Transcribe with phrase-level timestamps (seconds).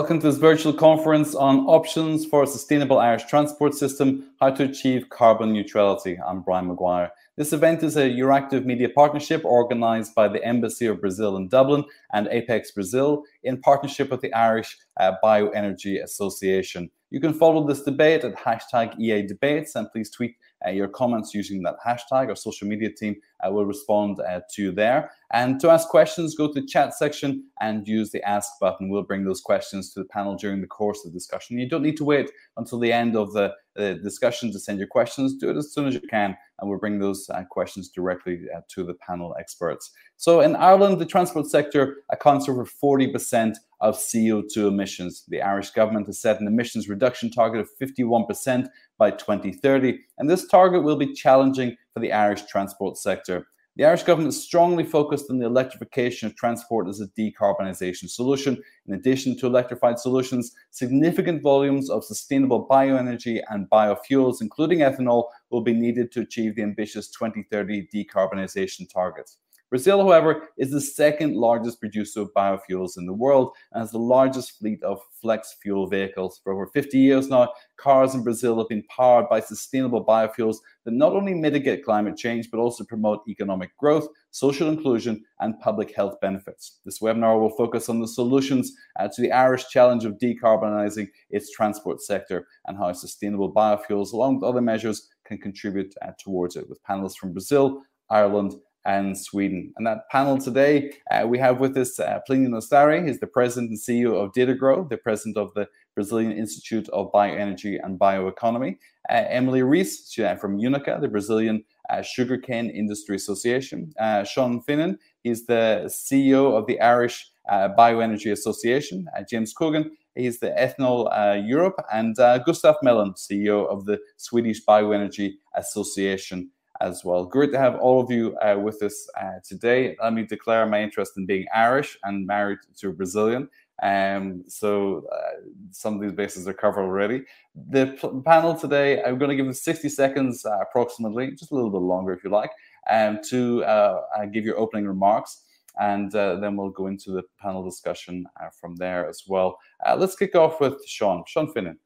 [0.00, 4.64] Welcome to this virtual conference on options for a sustainable Irish transport system, how to
[4.64, 6.18] achieve carbon neutrality.
[6.26, 7.10] I'm Brian Maguire.
[7.36, 11.84] This event is a Euractiv media partnership organized by the Embassy of Brazil in Dublin
[12.14, 16.90] and Apex Brazil in partnership with the Irish uh, Bioenergy Association.
[17.10, 20.34] You can follow this debate at hashtag EA Debates and please tweet
[20.66, 22.28] uh, your comments using that hashtag.
[22.30, 25.10] Our social media team uh, will respond uh, to you there.
[25.32, 28.88] And to ask questions, go to the chat section and use the ask button.
[28.88, 31.58] We'll bring those questions to the panel during the course of the discussion.
[31.58, 34.88] You don't need to wait until the end of the, the discussion to send your
[34.88, 35.36] questions.
[35.36, 38.60] Do it as soon as you can, and we'll bring those uh, questions directly uh,
[38.70, 39.92] to the panel experts.
[40.16, 45.24] So in Ireland, the transport sector accounts for 40% of CO2 emissions.
[45.28, 48.68] The Irish government has set an emissions reduction target of 51%
[48.98, 53.46] by 2030, and this target will be challenging for the Irish transport sector.
[53.76, 58.60] The Irish government is strongly focused on the electrification of transport as a decarbonisation solution.
[58.86, 65.62] In addition to electrified solutions, significant volumes of sustainable bioenergy and biofuels, including ethanol, will
[65.62, 69.38] be needed to achieve the ambitious 2030 decarbonisation targets.
[69.70, 73.98] Brazil, however, is the second largest producer of biofuels in the world and has the
[73.98, 76.40] largest fleet of flex fuel vehicles.
[76.42, 80.94] For over 50 years now, cars in Brazil have been powered by sustainable biofuels that
[80.94, 86.20] not only mitigate climate change, but also promote economic growth, social inclusion, and public health
[86.20, 86.80] benefits.
[86.84, 91.52] This webinar will focus on the solutions uh, to the Irish challenge of decarbonising its
[91.52, 96.68] transport sector and how sustainable biofuels, along with other measures, can contribute uh, towards it,
[96.68, 98.54] with panelists from Brazil, Ireland,
[98.84, 99.72] and Sweden.
[99.76, 103.70] And that panel today, uh, we have with us uh, Plinio Nastari, he's the president
[103.70, 108.76] and CEO of Datagro, the president of the Brazilian Institute of Bioenergy and Bioeconomy.
[109.08, 113.92] Uh, Emily Rees uh, from UNICA, the Brazilian uh, Sugarcane Industry Association.
[113.98, 119.06] Uh, Sean Finan, he's the CEO of the Irish uh, Bioenergy Association.
[119.28, 121.10] James Cogan, he's the Ethanol
[121.46, 121.82] Europe.
[121.92, 127.24] And Gustav Melin, CEO of the Swedish Bioenergy Association as well.
[127.24, 129.96] Great to have all of you uh, with us uh, today.
[130.02, 133.48] Let me declare my interest in being Irish and married to a Brazilian.
[133.82, 135.40] Um, so uh,
[135.70, 137.24] some of these bases are covered already.
[137.70, 141.54] The p- panel today, I'm going to give them 60 seconds uh, approximately, just a
[141.54, 142.50] little bit longer if you like,
[142.90, 145.44] um, to uh, uh, give your opening remarks.
[145.78, 148.26] And then we'll go into the panel discussion
[148.60, 149.56] from there as well.
[149.96, 151.22] let's kick off with Sean.
[151.26, 151.76] Sean Finan.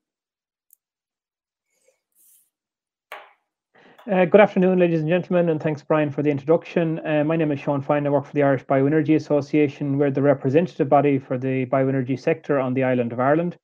[4.11, 7.01] Uh, good afternoon, ladies and gentlemen, and thanks, Brian, for the introduction.
[7.07, 8.07] Uh, my name is Sean Fine.
[8.07, 9.97] I work for the Irish Bioenergy Association.
[9.97, 13.57] We're the representative body for the bioenergy sector on the island of Ireland,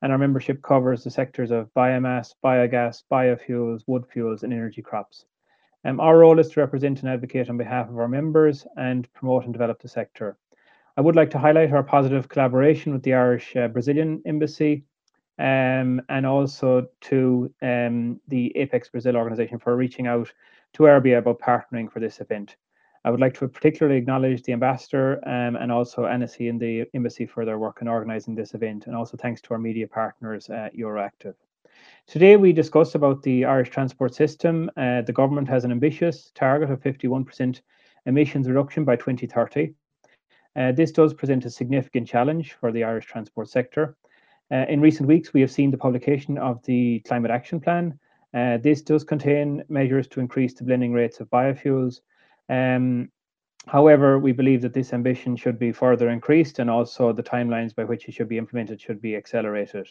[0.00, 5.24] and our membership covers the sectors of biomass, biogas, biofuels, wood fuels, and energy crops.
[5.84, 9.42] Um, our role is to represent and advocate on behalf of our members and promote
[9.42, 10.38] and develop the sector.
[10.96, 14.84] I would like to highlight our positive collaboration with the Irish uh, Brazilian Embassy
[15.40, 20.30] um, and also to um, the Apex Brazil organization for reaching out
[20.74, 22.56] to IRBEA about partnering for this event.
[23.04, 27.24] I would like to particularly acknowledge the ambassador um, and also Annecy and the embassy
[27.24, 30.76] for their work in organising this event, and also thanks to our media partners at
[30.76, 31.34] Euractiv.
[32.06, 34.70] Today we discussed about the Irish transport system.
[34.76, 37.62] Uh, the government has an ambitious target of 51%
[38.04, 39.72] emissions reduction by 2030.
[40.56, 43.96] Uh, this does present a significant challenge for the Irish transport sector.
[44.52, 47.98] Uh, in recent weeks, we have seen the publication of the Climate Action Plan.
[48.34, 52.00] Uh, this does contain measures to increase the blending rates of biofuels.
[52.48, 53.10] Um,
[53.66, 57.84] however, we believe that this ambition should be further increased and also the timelines by
[57.84, 59.88] which it should be implemented should be accelerated.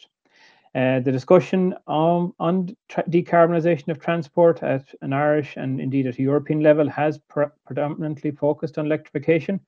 [0.74, 6.22] Uh, the discussion on, on decarbonisation of transport at an Irish and indeed at a
[6.22, 9.58] European level has pre predominantly focused on electrification.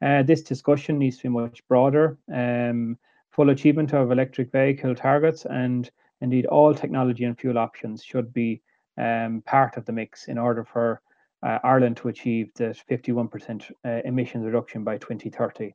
[0.00, 2.16] Uh, this discussion needs to be much broader.
[2.32, 2.96] Um,
[3.38, 5.92] full achievement of electric vehicle targets and
[6.22, 8.60] indeed all technology and fuel options should be
[9.00, 11.00] um, part of the mix in order for
[11.44, 15.72] uh, Ireland to achieve the 51% uh, emissions reduction by 2030.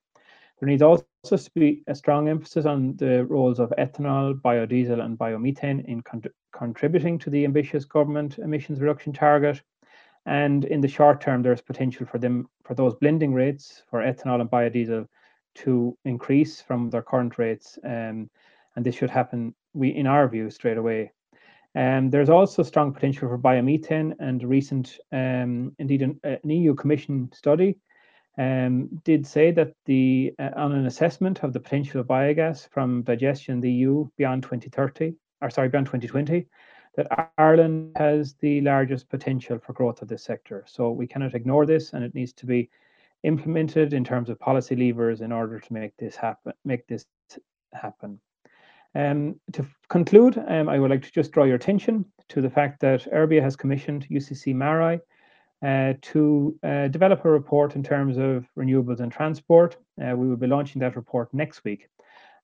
[0.60, 5.18] There needs also to be a strong emphasis on the roles of ethanol, biodiesel, and
[5.18, 6.22] biomethane in con
[6.52, 9.62] contributing to the ambitious government emissions reduction target.
[10.26, 14.42] And in the short term, there's potential for them for those blending rates for ethanol
[14.42, 15.08] and biodiesel
[15.56, 18.30] to increase from their current rates, um,
[18.76, 21.12] and this should happen, we in our view, straight away.
[21.76, 27.32] Um, there's also strong potential for biomethane, and recent, um, indeed, an, an, EU Commission
[27.34, 27.78] study
[28.38, 33.02] um, did say that the uh, on an assessment of the potential of biogas from
[33.04, 36.46] digestion in the EU beyond 2030, or sorry, beyond 2020,
[36.96, 40.64] that Ireland has the largest potential for growth of this sector.
[40.68, 42.70] So we cannot ignore this, and it needs to be
[43.24, 47.06] implemented in terms of policy levers in order to make this happen, make this
[47.74, 48.20] happen.
[48.96, 52.80] Um, to conclude, um, I would like to just draw your attention to the fact
[52.82, 55.00] that IRBEA has commissioned UCC MaREI
[55.64, 59.78] uh, to uh, develop a report in terms of renewables and transport.
[60.00, 61.88] Uh, we will be launching that report next week.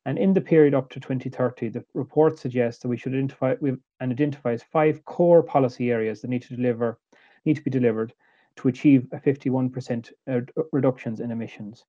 [0.05, 4.11] And in the period up to 2030, the report suggests that we should identify and
[4.11, 6.97] identifies five core policy areas that need to deliver,
[7.45, 8.13] need to be delivered
[8.59, 10.41] to achieve a 51% uh,
[10.73, 11.85] reductions in emissions.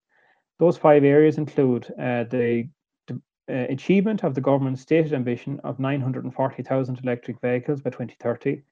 [0.58, 2.68] Those five areas include uh, the
[3.10, 8.62] uh, achievement of the government's stated ambition of 940,000 electric vehicles by 2030,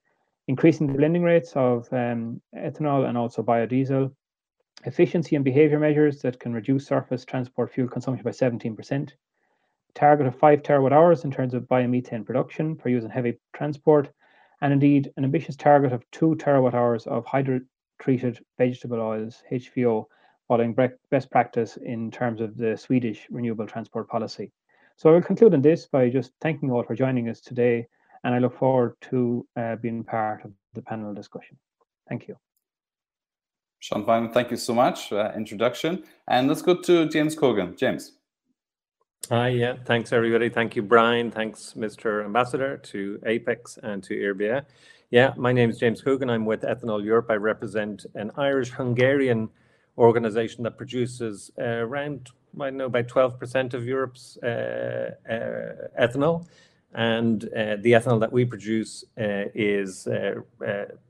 [0.46, 4.12] increasing the blending rates of um, ethanol and also biodiesel,
[4.84, 9.10] efficiency and behavior measures that can reduce surface transport fuel consumption by 17%,
[9.94, 14.12] target of 5 terawatt hours in terms of biomethane production for use in heavy transport,
[14.60, 17.26] and indeed an ambitious target of 2 terawatt hours of
[17.98, 20.06] hydrotreated vegetable oils, HVO,
[20.46, 20.74] following
[21.10, 24.50] best practice in terms of the Swedish renewable transport policy.
[24.96, 27.86] So I will conclude on this by just thanking you all for joining us today,
[28.24, 31.58] and I look forward to uh, being part of the panel discussion.
[32.08, 32.36] Thank you.
[33.80, 36.02] Sean Finan, thank you so much for that introduction.
[36.26, 37.76] And let's go to James Cogan.
[37.76, 38.12] James.
[39.30, 40.48] Hi, yeah, thanks everybody.
[40.48, 41.30] Thank you, Brian.
[41.30, 42.24] Thanks, Mr.
[42.24, 44.64] Ambassador, to Apex and to IRBEA.
[45.10, 46.28] Yeah, my name is James Cogan.
[46.28, 47.26] I'm with Ethanol Europe.
[47.30, 49.48] I represent an Irish Hungarian
[49.96, 56.46] organization that produces uh, around I know about 12% of Europe's uh, uh, ethanol.
[56.94, 60.40] And uh, the ethanol that we produce uh, is uh,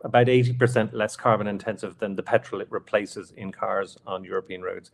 [0.03, 4.91] about 80% less carbon intensive than the petrol it replaces in cars on European roads.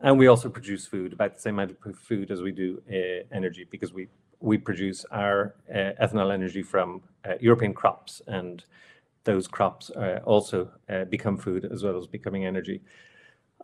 [0.00, 2.82] And we also produce food, about the same amount of food as we do
[3.32, 4.08] energy, because we,
[4.40, 7.02] we produce our ethanol energy from
[7.40, 8.22] European crops.
[8.26, 8.64] And
[9.24, 9.90] those crops
[10.24, 10.70] also
[11.10, 12.82] become food as well as becoming energy.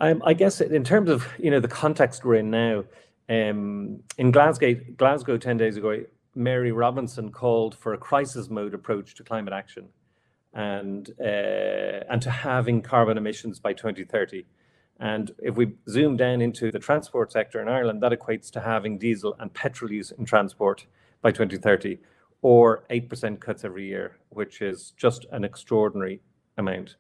[0.00, 2.84] Um, I guess in terms of you know the context we're in now,
[3.28, 6.04] um, in Glasgow, Glasgow ten days ago,
[6.34, 9.88] Mary Robinson called for a crisis mode approach to climate action,
[10.52, 14.46] and uh, and to halving carbon emissions by 2030.
[15.00, 18.98] And if we zoom down into the transport sector in Ireland, that equates to having
[18.98, 20.86] diesel and petrol use in transport
[21.20, 21.98] by 2030,
[22.42, 26.20] or 8% cuts every year, which is just an extraordinary
[26.58, 26.96] amount.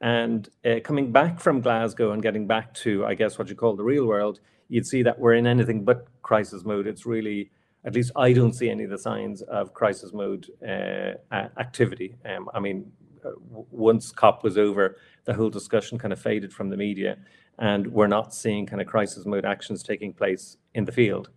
[0.00, 3.76] And uh, coming back from Glasgow and getting back to, I guess, what you call
[3.76, 6.86] the real world, you'd see that we're in anything but crisis mode.
[6.86, 7.50] It's really,
[7.84, 11.12] at least I don't see any of the signs of crisis mode uh,
[11.58, 12.16] activity.
[12.24, 12.92] Um, I mean,
[13.24, 13.30] uh,
[13.70, 17.18] once COP was over, the whole discussion kind of faded from the media,
[17.58, 21.30] and we're not seeing kind of crisis mode actions taking place in the field.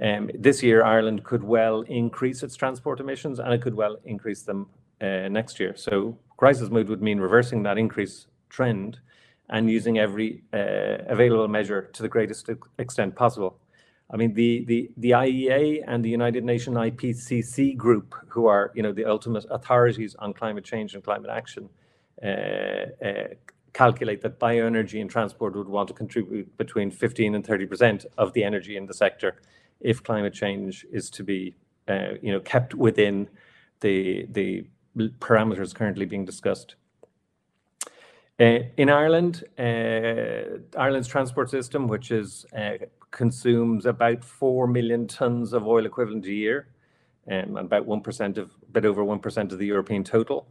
[0.00, 4.42] Um, this year, Ireland could well increase its transport emissions, and it could well increase
[4.42, 4.68] them
[5.00, 5.74] uh, next year.
[5.76, 9.00] So crisis mode would mean reversing that increase trend
[9.50, 13.58] and using every uh, available measure to the greatest extent possible.
[14.10, 18.82] I mean, the, the, the IEA and the United Nations IPCC group, who are, you
[18.82, 21.68] know, the ultimate authorities on climate change and climate action,
[22.22, 23.28] uh, uh,
[23.72, 28.42] calculate that bioenergy and transport would want to contribute between 15 and 30% of the
[28.42, 29.40] energy in the sector
[29.80, 31.54] if climate change is to be,
[31.86, 33.28] uh, you know, kept within
[33.80, 34.66] the, the
[35.20, 36.74] parameters currently being discussed.
[38.40, 45.52] Uh, in Ireland, uh, Ireland's transport system, which is uh, consumes about four million tons
[45.52, 46.68] of oil equivalent a year,
[47.28, 50.48] um, and about one percent of, a bit over one percent of the European total.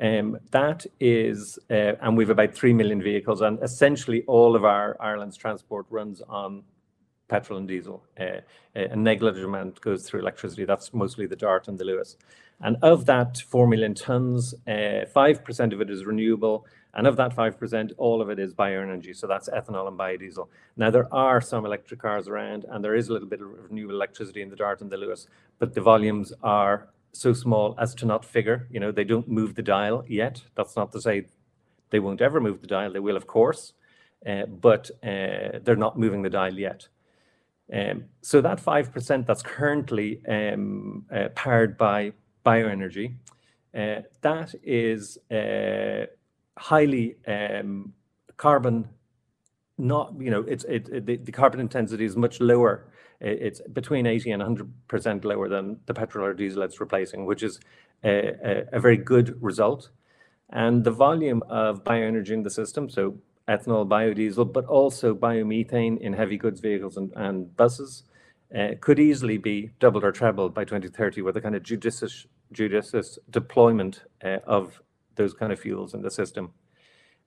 [0.00, 4.96] Um, that is, uh, and we've about three million vehicles, and essentially all of our
[5.00, 6.64] Ireland's transport runs on
[7.28, 8.04] petrol and diesel.
[8.18, 8.40] Uh,
[8.74, 10.64] a negligible amount goes through electricity.
[10.64, 12.16] That's mostly the Dart and the Luas.
[12.60, 16.66] And of that 4 million tons, 5% uh, of it is renewable.
[16.94, 19.16] And of that 5%, all of it is bioenergy.
[19.16, 20.48] So that's ethanol and biodiesel.
[20.76, 23.96] Now, there are some electric cars around, and there is a little bit of renewable
[23.96, 25.26] electricity in the Dart and the Luas,
[25.58, 28.66] but the volumes are so small as to not figure.
[28.70, 30.42] You know, they don't move the dial yet.
[30.54, 31.26] That's not to say
[31.90, 32.92] they won't ever move the dial.
[32.92, 33.72] They will, of course,
[34.26, 36.88] uh, but uh, they're not moving the dial yet.
[37.72, 42.12] Um, so that 5% that's currently um, uh, powered by
[42.44, 43.14] bioenergy.
[43.74, 46.06] Uh, that is uh,
[46.56, 47.92] highly um,
[48.36, 48.88] carbon
[49.76, 52.86] not you know it's it, it the, the, carbon intensity is much lower
[53.26, 57.42] it's between 80 and 100 percent lower than the petrol or diesel it's replacing which
[57.42, 57.60] is
[58.04, 59.90] a, a, a, very good result
[60.50, 66.12] and the volume of bioenergy in the system so ethanol biodiesel but also biomethane in
[66.12, 68.04] heavy goods vehicles and, and buses
[68.56, 73.18] uh, could easily be doubled or trebled by 2030 with a kind of judicious judicious
[73.30, 74.80] deployment uh, of
[75.16, 76.52] those kind of fuels in the system.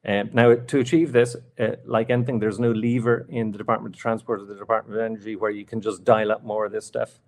[0.08, 4.02] Um, now, to achieve this, uh, like anything, there's no lever in the Department of
[4.02, 6.86] Transport or the Department of Energy where you can just dial up more of this
[6.86, 7.20] stuff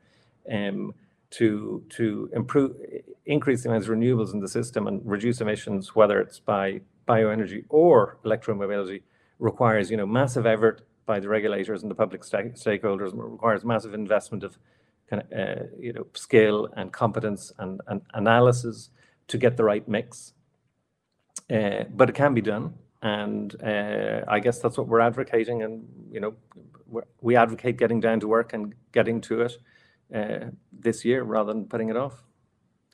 [0.50, 0.93] um,
[1.31, 2.75] to to improve,
[3.25, 7.65] increase the amount of renewables in the system and reduce emissions, whether it's by bioenergy
[7.67, 9.01] or electromobility,
[9.39, 13.12] requires you know massive effort by the regulators and the public st- stakeholders.
[13.13, 14.57] requires massive investment of
[15.09, 18.89] kind of uh, you know skill and competence and, and analysis
[19.27, 20.33] to get the right mix.
[21.51, 25.63] Uh, but it can be done, and uh, I guess that's what we're advocating.
[25.63, 26.35] And you know,
[27.21, 29.57] we advocate getting down to work and getting to it
[30.13, 32.23] uh, this year rather than putting it off.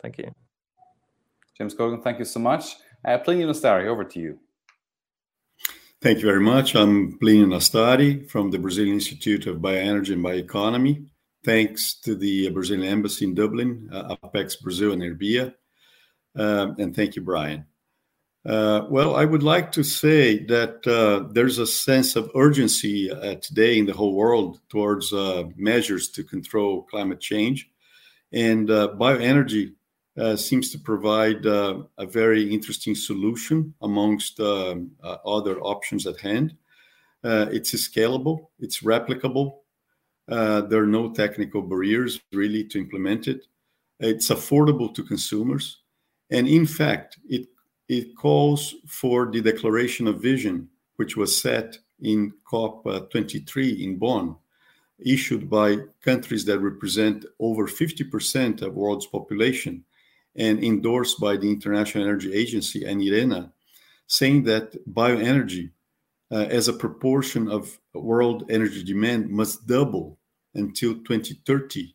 [0.01, 0.31] Thank you,
[1.57, 2.01] James Cogan.
[2.01, 2.77] Thank you so much.
[3.03, 4.39] Uh, Plinio Nastari, over to you.
[6.01, 6.75] Thank you very much.
[6.75, 11.07] I'm Plinio Nastari from the Brazilian Institute of Bioenergy and Bioeconomy.
[11.43, 15.53] Thanks to the Brazilian Embassy in Dublin, uh, Apex Brazil, and IRBEA.
[16.35, 17.65] Um, and thank you, Brian.
[18.45, 23.35] Uh, well, I would like to say that uh, there's a sense of urgency uh,
[23.35, 27.67] today in the whole world towards uh, measures to control climate change.
[28.31, 29.73] And uh, bioenergy
[30.19, 36.55] uh, seems to provide a very interesting solution amongst um, other options at hand.
[37.23, 39.57] it's scalable, it's replicable.
[40.27, 43.47] there are no technical barriers really to implement it.
[43.99, 45.81] It's affordable to consumers.
[46.29, 47.47] And in fact, it
[47.87, 54.35] it calls for the declaration of vision, which was set in COP23 in Bonn,
[54.99, 59.83] issued by countries that represent over 50% of world's population
[60.35, 63.51] and endorsed by the International Energy Agency and IRENA,
[64.07, 65.71] saying that bioenergy
[66.31, 70.17] uh, as a proportion of world energy demand must double
[70.53, 71.94] until 2030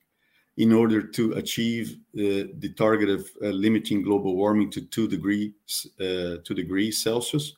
[0.60, 5.52] in order to achieve uh, the target of uh, limiting global warming to two degrees
[5.98, 7.56] uh, two degrees Celsius,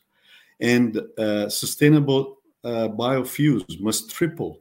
[0.61, 4.61] and uh, sustainable uh, biofuels must triple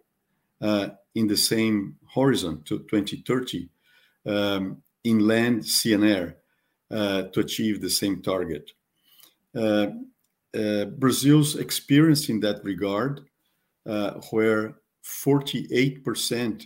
[0.60, 3.70] uh, in the same horizon to 2030
[4.26, 6.38] um, in land, sea, and air
[6.90, 8.72] to achieve the same target.
[11.00, 13.22] Brazil's experience in that regard,
[14.32, 16.66] where 48%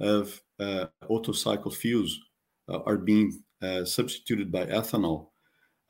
[0.00, 2.18] of uh, Otto cycle fuels
[2.68, 5.28] uh, are being uh, substituted by ethanol.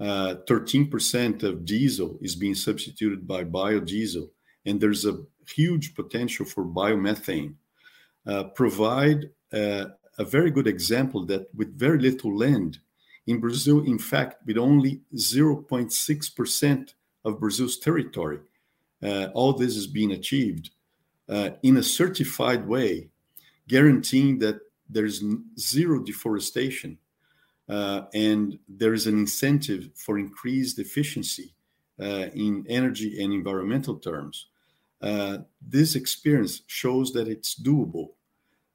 [0.01, 4.29] 13% of diesel is being substituted by biodiesel,
[4.67, 5.19] and there's a
[5.55, 7.55] huge potential for biomethane.
[8.55, 12.79] provide a very good example that with very little land,
[13.27, 16.95] in Brazil, in fact, with only 0.6%
[17.25, 18.39] of Brazil's territory,
[19.03, 20.71] uh, all this is being achieved
[21.29, 23.09] uh, in a certified way
[23.69, 25.23] guaranteeing that there's
[25.59, 26.99] zero deforestation
[27.69, 31.55] uh, and there is an incentive for increased efficiency
[32.01, 34.47] uh, in energy and environmental terms.
[35.03, 38.11] Uh, this experience shows that it's doable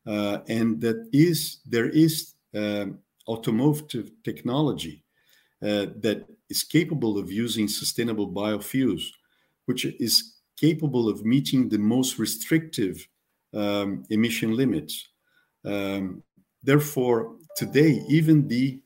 [0.06, 5.04] uh, and that is there is um, automotive technology
[5.62, 9.04] uh, that is capable of using sustainable biofuels,
[9.66, 13.08] which is capable of meeting the most restrictive
[13.54, 15.10] um, emission limits.
[15.66, 16.24] Um,
[16.64, 18.82] therefore, today, even the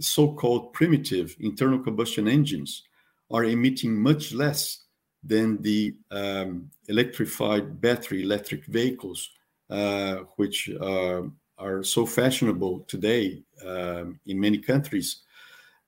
[0.00, 2.82] so called primitive internal combustion engines
[3.30, 4.84] are emitting much less
[5.22, 9.30] than the um, electrified battery electric vehicles,
[9.70, 11.22] uh, which uh,
[11.58, 15.22] are so fashionable today um, in many countries.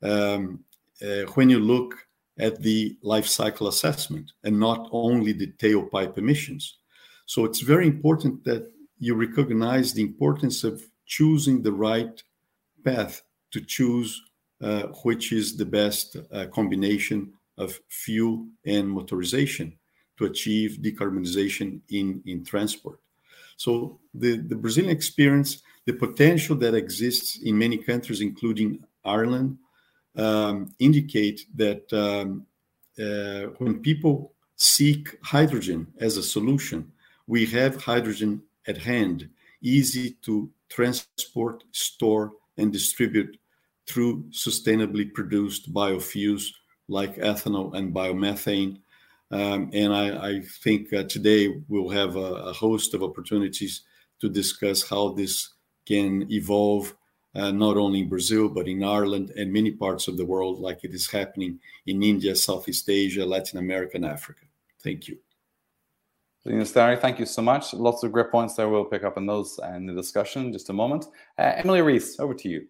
[0.03, 0.65] Um,
[1.03, 1.95] uh, when you look
[2.39, 6.79] at the life cycle assessment and not only the tailpipe emissions.
[7.27, 12.23] So it's very important that you recognize the importance of choosing the right
[12.85, 14.23] path to choose
[14.63, 19.73] uh, which is the best uh, combination of fuel and motorization
[20.17, 22.99] to achieve decarbonization in, in transport.
[23.57, 29.59] So the, the Brazilian experience, the potential that exists in many countries, including Ireland,
[30.17, 32.47] um, indicate that um,
[32.99, 36.93] uh, when people seek hydrogen as a solution,
[37.27, 39.29] we have hydrogen at hand,
[39.63, 43.39] easy to transport, store, and distribute
[43.87, 46.45] through sustainably produced biofuels
[46.89, 48.79] like ethanol and biomethane.
[49.31, 53.83] Um, and I, I think uh, today we'll have a, a, host of opportunities
[54.21, 55.51] to discuss how this
[55.85, 56.95] can evolve,
[57.35, 60.85] uh, not only in Brazil, but in Ireland and many parts of the world, like
[60.85, 64.43] it is happening in India, Southeast Asia, Latin America, and Africa.
[64.81, 65.19] Thank you.
[66.47, 67.75] Thank you so much.
[67.75, 68.69] Lots of great points there.
[68.69, 71.07] We'll pick up on those in the discussion in just a moment.
[71.39, 72.67] Uh, Emily Rees, over to you.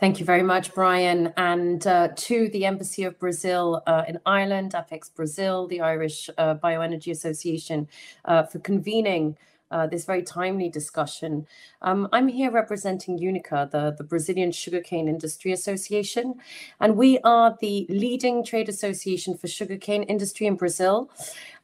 [0.00, 1.32] Thank you very much, Brian.
[1.36, 6.56] And uh, to the Embassy of Brazil uh, in Ireland, Apex Brazil, the Irish uh,
[6.56, 7.86] Bioenergy Association,
[8.24, 9.36] uh, for convening
[9.72, 11.46] uh, this very timely discussion.
[11.80, 16.34] Um, I'm here representing UNICA, the, the Brazilian Sugarcane Industry Association,
[16.78, 21.10] and we are the leading trade association for sugarcane industry in Brazil.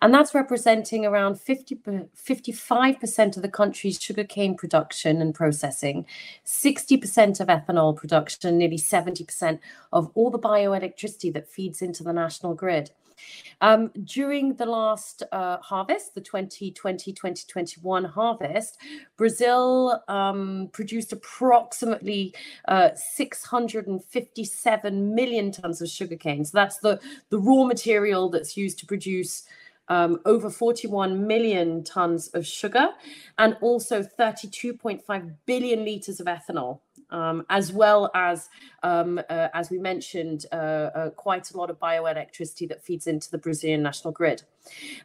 [0.00, 6.06] And that's representing around 50, 55% of the country's sugarcane production and processing,
[6.46, 9.58] 60% of ethanol production, nearly 70%
[9.92, 12.92] of all the bioelectricity that feeds into the national grid.
[13.60, 18.78] Um, during the last uh, harvest, the 2020-2021 harvest,
[19.16, 22.34] Brazil um, produced approximately
[22.66, 26.44] uh, 657 million tons of sugarcane.
[26.44, 29.44] So that's the, the raw material that's used to produce
[29.88, 32.90] um, over 41 million tons of sugar
[33.38, 38.48] and also 32.5 billion liters of ethanol um, as well as,
[38.82, 43.30] um, uh, as we mentioned, uh, uh, quite a lot of bioelectricity that feeds into
[43.30, 44.42] the Brazilian national grid.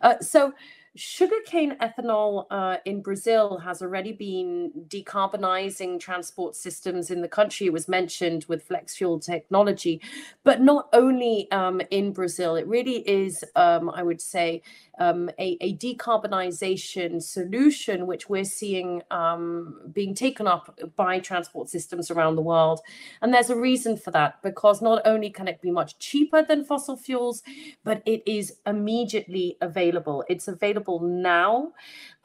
[0.01, 0.53] Uh, so
[0.95, 7.65] Sugarcane ethanol uh, in Brazil has already been decarbonizing transport systems in the country.
[7.65, 9.99] It was mentioned with flex fuel technology,
[10.43, 12.55] but not only um, in Brazil.
[12.55, 14.61] It really is, um, I would say,
[14.99, 22.11] um, a, a, decarbonization solution, which we're seeing um, being taken up by transport systems
[22.11, 22.79] around the world.
[23.23, 26.63] And there's a reason for that, because not only can it be much cheaper than
[26.63, 27.41] fossil fuels,
[27.83, 30.23] but it is immediately available.
[30.29, 31.71] It's available available now.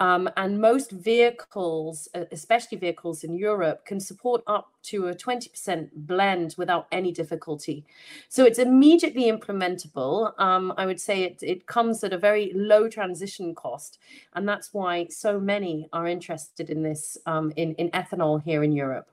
[0.00, 6.54] Um, and most vehicles, especially vehicles in Europe, can support up to a 20% blend
[6.56, 7.84] without any difficulty.
[8.28, 10.32] So it's immediately implementable.
[10.38, 13.98] Um, I would say it, it comes at a very low transition cost.
[14.34, 18.72] And that's why so many are interested in this, um, in, in ethanol here in
[18.72, 19.08] Europe.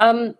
[0.00, 0.34] Um,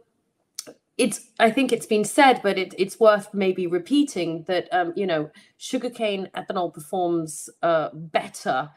[0.99, 5.07] it's I think it's been said, but it, it's worth maybe repeating that um, you
[5.07, 8.71] know sugarcane ethanol performs uh, better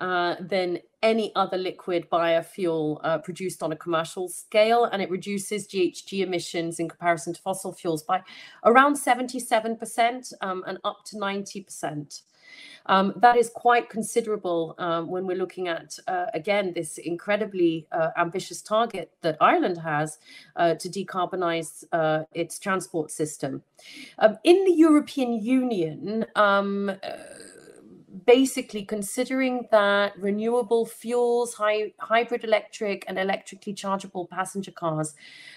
[0.00, 5.68] uh, than any other liquid biofuel uh, produced on a commercial scale, and it reduces
[5.68, 8.22] GHG emissions in comparison to fossil fuels by
[8.64, 12.22] around 77% um, and up to 90%.
[12.86, 18.10] Um, that is quite considerable um, when we're looking at, uh, again, this incredibly uh,
[18.16, 20.18] ambitious target that Ireland has
[20.56, 23.62] uh, to decarbonize uh, its transport system.
[24.18, 27.16] Um, in the European Union, um, uh,
[28.26, 35.14] basically considering that renewable fuels, hybrid electric, and electrically chargeable passenger cars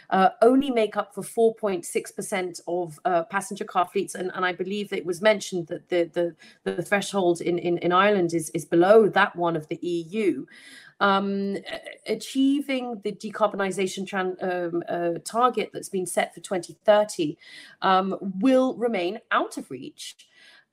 [0.10, 4.16] uh, only make up for 4.6% of uh, passenger car fleets.
[4.16, 7.92] And, and I believe it was mentioned that the, the, the threshold in, in, in
[7.92, 10.46] Ireland is, is below that one of the EU.
[11.00, 11.58] Um,
[12.06, 14.06] achieving the decarbonisation
[14.44, 17.38] um, uh, target that's been set for 2030
[17.82, 20.16] um, will remain out of reach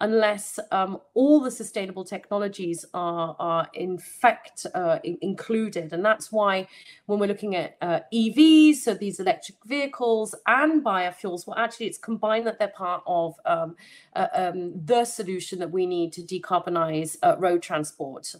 [0.01, 5.93] unless um, all the sustainable technologies are, are in fact uh, in- included.
[5.93, 6.69] And that's why
[7.07, 11.99] when we're looking at uh, EVs, so these electric vehicles and biofuels, well, actually, it's
[11.99, 13.77] combined that they're part of um,
[14.15, 18.35] uh, um, the solution that we need to decarbonize uh, road transport.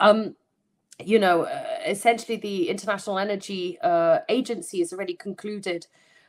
[0.00, 0.34] Um,
[1.04, 5.86] you know, uh, essentially, the International Energy uh, Agency has already concluded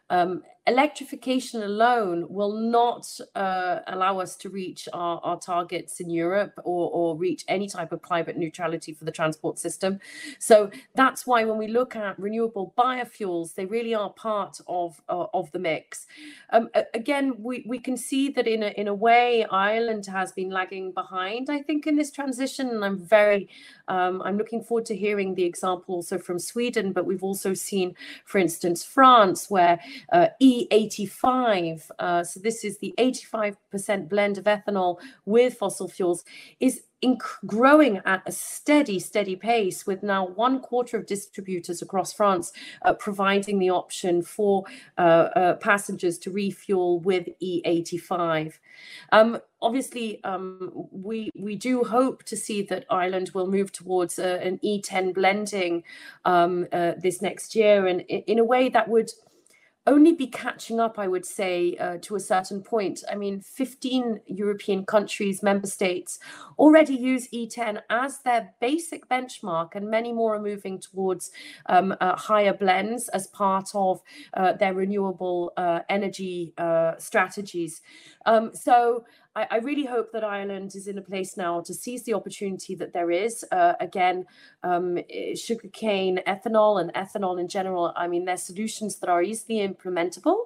[0.09, 6.53] um, electrification alone will not uh, allow us to reach our, our targets in Europe
[6.63, 9.99] or, or, reach any type of climate neutrality for the transport system.
[10.39, 15.27] So that's why when we look at renewable biofuels, they really are part of uh,
[15.33, 16.07] of the mix.
[16.49, 20.49] Um, again, we, we can see that in a, in a way, Ireland has been
[20.49, 22.69] lagging behind, I think, in this transition.
[22.69, 23.49] And I'm very,
[23.87, 27.95] um, I'm looking forward to hearing the example also from Sweden, but we've also seen,
[28.25, 29.79] for instance, France, where
[30.11, 36.23] uh, E85, uh, so this is the 85% blend of ethanol with fossil fuels,
[36.59, 42.13] is inc- growing at a steady, steady pace, with now one quarter of distributors across
[42.13, 42.51] France
[42.83, 44.63] uh, providing the option for
[44.97, 48.53] uh, uh passengers to refuel with E85.
[49.11, 54.39] Um, obviously, um, we we do hope to see that Ireland will move towards uh,
[54.41, 55.83] an E10 blending
[56.23, 59.11] um, uh, this next year, and in a way that would
[59.87, 63.03] only be catching up, I would say, uh, to a certain point.
[63.09, 66.19] I mean, 15 European countries, member states,
[66.57, 71.31] already use E10 as their basic benchmark, and many more are moving towards
[71.67, 74.01] um, uh, higher blends as part of
[74.33, 77.81] uh, their renewable uh, energy uh, strategies.
[78.25, 82.03] Um, so I, I, really hope that Ireland is in a place now to seize
[82.03, 83.43] the opportunity that there is.
[83.51, 84.25] Uh, again,
[84.63, 84.99] um,
[85.35, 87.93] sugarcane, ethanol, and ethanol in general.
[87.95, 90.45] I mean, they're solutions that are easily implementable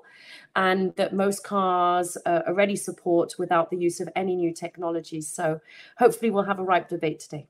[0.55, 5.27] and that most cars uh, already support without the use of any new technologies.
[5.27, 5.61] So
[5.97, 7.47] hopefully we'll have a ripe debate today.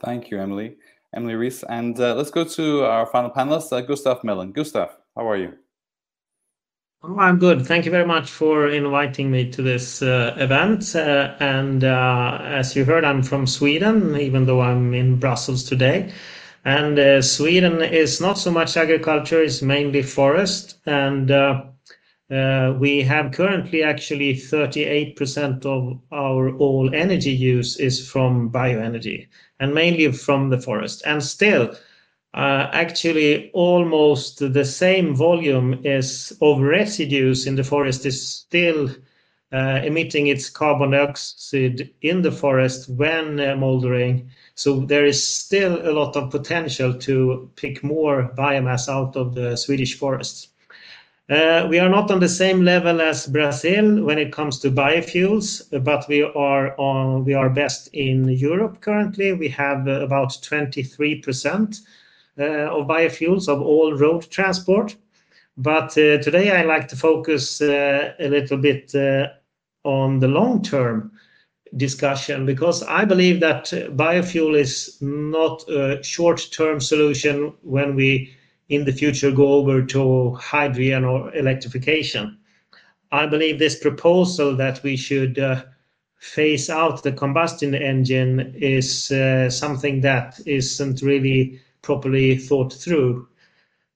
[0.00, 0.76] Thank you, Emily.
[1.14, 1.64] Emily Rees.
[1.68, 4.52] And uh, let's go to our final panelist, uh, Gustav Melin.
[4.52, 5.54] Gustav, how are you?
[7.00, 7.64] Oh, I'm good.
[7.64, 10.96] Thank you very much for inviting me to this uh, event.
[10.96, 16.12] Uh, and uh, as you heard, I'm from Sweden, even though I'm in Brussels today.
[16.64, 20.78] And uh, Sweden is not so much agriculture, it's mainly forest.
[20.86, 21.66] And uh,
[22.32, 29.28] uh, we have currently actually 38% of our all energy use is from bioenergy
[29.60, 31.04] and mainly from the forest.
[31.06, 31.76] And still,
[32.34, 38.90] uh, actually almost the same volume is of residues in the forest is still
[39.52, 44.28] uh, emitting its carbon dioxide in the forest when uh, moldering.
[44.54, 49.56] So there is still a lot of potential to pick more biomass out of the
[49.56, 50.48] Swedish forests.
[51.30, 55.62] Uh, we are not on the same level as Brazil when it comes to biofuels,
[55.84, 59.34] but we are on we are best in Europe currently.
[59.34, 61.84] We have uh, about 23% uh,
[62.38, 64.96] of biofuels of all road transport.
[65.56, 68.94] But uh, today I like to focus uh, a little bit
[69.84, 71.10] on the long-term
[71.76, 73.64] discussion because I believe that
[73.96, 78.32] biofuel is not a short-term solution when we
[78.68, 82.38] in the future go over to hydrogen or electrification.
[83.10, 85.64] I believe this proposal that we should uh,
[86.18, 93.28] phase out the combustion engine is uh, something that isn't really properly thought through.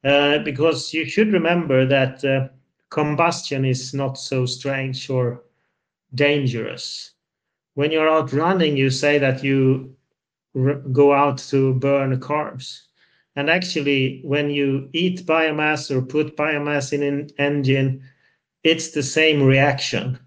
[0.04, 2.48] Uh, because you should remember that uh,
[2.90, 5.42] combustion is not so strange or
[6.14, 7.12] dangerous.
[7.74, 9.94] When you're out running, you say that you
[10.92, 12.82] go out to burn carbs.
[13.36, 18.02] And actually, when you eat biomass or put biomass in an engine,
[18.62, 20.18] it's the same reaction.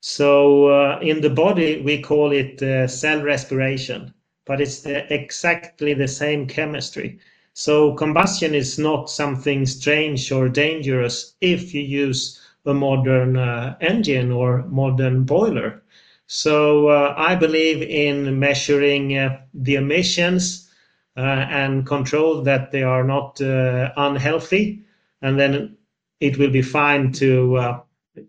[0.00, 4.14] So uh, in the body, we call it uh, cell respiration
[4.48, 7.20] but it's the, exactly the same chemistry.
[7.54, 14.32] So combustion is not something strange or dangerous if you use a modern uh, engine
[14.32, 15.82] or modern boiler.
[16.26, 20.70] So uh, I believe in measuring uh, the emissions
[21.16, 24.84] uh, and control that they are not uh, unhealthy,
[25.22, 25.76] and then
[26.20, 27.80] it will be fine to uh,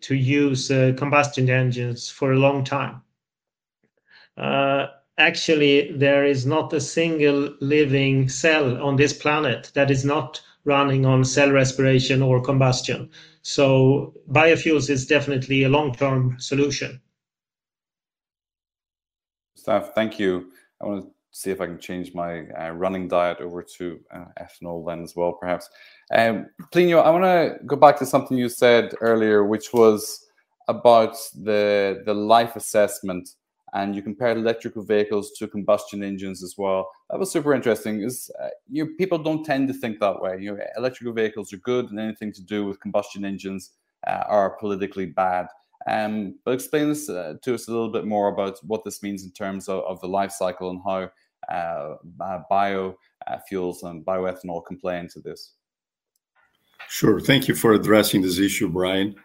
[0.01, 3.01] to use combustion engines for a long time
[5.19, 11.05] actually there is not a single living cell on this planet that is not running
[11.05, 13.09] on cell respiration or combustion.
[13.41, 17.01] So biofuels is definitely a long-term solution.
[19.55, 20.51] Staff, thank you.
[20.81, 24.25] I want to see if I can change my uh, running diet over to uh,
[24.41, 25.69] ethanol then as well, perhaps.
[26.13, 30.25] Um, Plinio, I want to go back to something you said earlier, which was
[30.67, 33.29] about the the life assessment
[33.73, 36.89] and you compared electrical vehicles to combustion engines as well.
[37.09, 38.01] That was super interesting.
[38.01, 40.37] Is uh, you people don't tend to think that way.
[40.39, 43.71] You know, electrical vehicles are good, and anything to do with combustion engines
[44.07, 45.47] uh, are politically bad.
[45.87, 49.23] Um, but explain this uh, to us a little bit more about what this means
[49.23, 51.09] in terms of, of the life cycle and how
[51.51, 55.53] uh, uh, biofuels and bioethanol can play into this.
[56.89, 57.19] Sure.
[57.19, 59.15] Thank you for addressing this issue, Brian.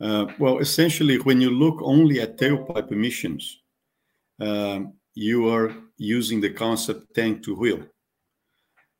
[0.00, 3.61] Uh, well, essentially, when you look only at tailpipe emissions,
[4.42, 7.80] um, you are using the concept tank to wheel.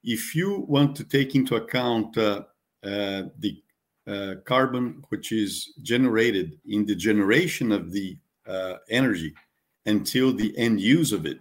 [0.04, 2.42] If you want to take into account uh,
[2.84, 3.62] uh, the
[4.06, 9.32] uh, carbon which is generated in the generation of the uh, energy
[9.86, 11.40] until the end use of it,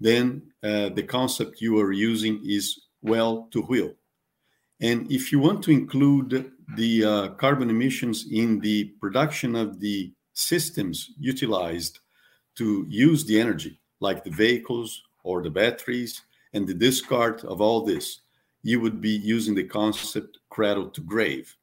[0.00, 3.92] then uh, the concept you are using is well to wheel.
[4.80, 10.12] And if you want to include the uh, carbon emissions in the production of the
[10.34, 12.00] systems utilized
[12.56, 17.82] to use the energy, like the vehicles or the batteries, and the discard of all
[17.82, 18.20] this,
[18.62, 21.56] you would be using the concept cradle to grave.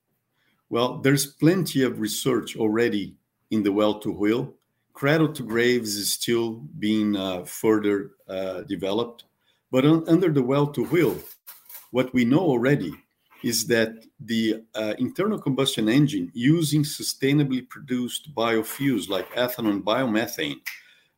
[0.70, 3.16] Well, there's plenty of research already
[3.50, 4.54] in the well to wheel.
[4.94, 9.26] Cradle to graves is still being uh, further uh, developed.
[9.72, 11.18] But under the well to wheel,
[11.92, 12.94] what we know already
[13.44, 20.60] is that the uh, internal combustion engine using sustainably produced biofuels like ethanol and biomethane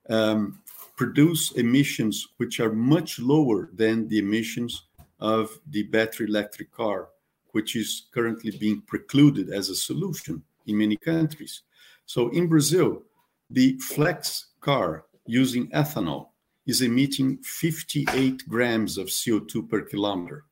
[0.09, 0.59] um,
[0.95, 4.83] produce emissions which are much lower than the emissions
[5.19, 7.09] of the battery electric car,
[7.51, 11.63] which is currently being precluded as a solution in many countries.
[12.05, 13.03] So in Brazil,
[13.49, 16.29] the flex car using ethanol
[16.65, 20.45] is emitting 58 grams of CO2 per kilometer.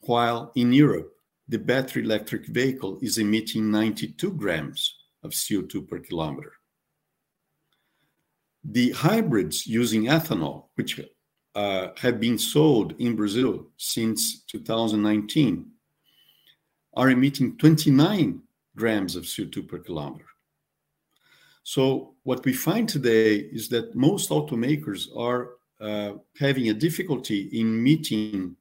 [0.00, 1.12] While in Europe,
[1.48, 6.52] the battery electric vehicle is emitting 92 grams of CO2 per kilometer.
[8.68, 11.00] The hybrids using ethanol, which
[11.54, 15.70] uh, have been sold in Brazil since 2019,
[16.94, 18.42] are emitting 29
[18.76, 20.26] grams of CO2 per kilometer.
[21.62, 25.50] So, what we find today is that most automakers are
[25.80, 28.56] uh, having a difficulty in meeting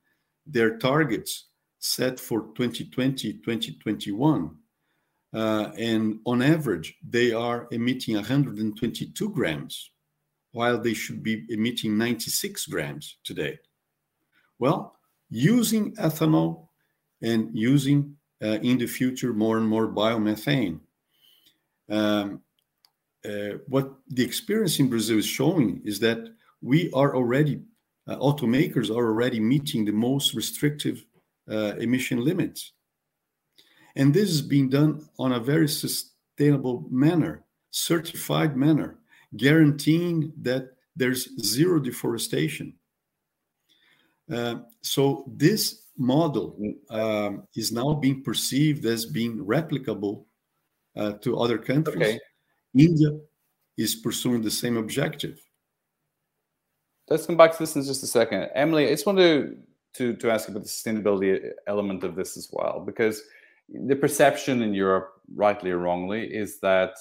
[0.46, 1.46] their targets
[1.80, 4.56] set for 2020 2021
[5.34, 9.92] uh, and on average they are emitting 122 grams
[10.56, 13.60] while they should be emitting 96 grams today
[14.60, 14.98] well
[15.30, 16.68] using ethanol
[17.22, 20.80] and using uh, in the future more and more biomethane
[21.90, 22.42] um,
[23.26, 26.20] uh, what the experience in brazil is showing is that
[26.62, 27.62] we are already
[28.08, 31.06] uh, automakers are already meeting the most restrictive
[31.50, 32.74] uh, emission limits.
[33.96, 39.00] And this is being done on a very sustainable manner, certified manner,
[39.38, 42.74] guaranteeing that there's zero deforestation.
[44.32, 46.58] Uh, so this model
[46.90, 50.26] um, is now being perceived as being replicable
[50.96, 51.96] uh, to other countries.
[51.96, 52.20] Okay.
[52.74, 53.10] India
[53.78, 55.40] is pursuing the same objective.
[57.10, 58.50] Let's come back to this in just a second.
[58.56, 59.58] Emily, I just want to
[59.94, 63.22] to to ask about the sustainability element of this as well, because
[63.70, 66.96] the perception in Europe, rightly or wrongly, is that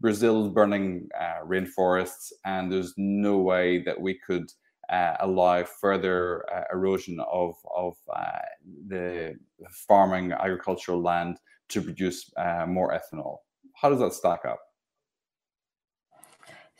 [0.00, 4.50] Brazil is burning uh, rainforests, and there's no way that we could
[4.88, 8.38] uh, allow further uh, erosion of of uh,
[8.86, 9.36] the
[9.70, 13.38] farming agricultural land to produce uh, more ethanol.
[13.74, 14.60] How does that stack up?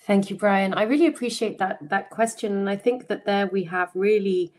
[0.06, 0.72] Thank you, Brian.
[0.72, 4.52] I really appreciate that that question, and I think that there we have really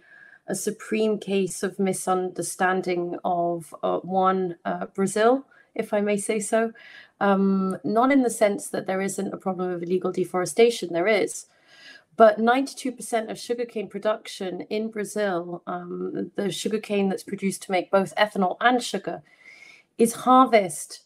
[0.48, 4.58] a supreme case of misunderstanding of uh, one
[4.96, 5.46] Brazil,
[5.76, 6.72] if I may say so.
[7.22, 11.48] Um, not in the sense that there isn't a problem of illegal deforestation, there is.
[12.16, 18.16] But 92% of sugarcane production in Brazil, um, the sugarcane that's produced to make both
[18.16, 19.22] ethanol and sugar,
[19.98, 21.00] is harvested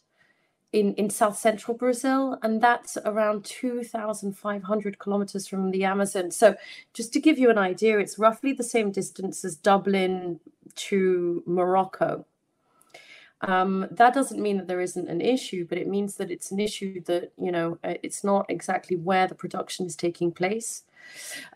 [0.72, 6.32] in, in south central Brazil, and that's around 2,500 kilometers from the Amazon.
[6.32, 6.56] So,
[6.94, 10.40] just to give you an idea, it's roughly the same distance as Dublin
[10.76, 12.26] to Morocco.
[13.44, 16.60] Um, that doesn't mean that there isn't an issue, but it means that it's an
[16.60, 20.84] issue that, you know, uh, it's not exactly where the production is taking place.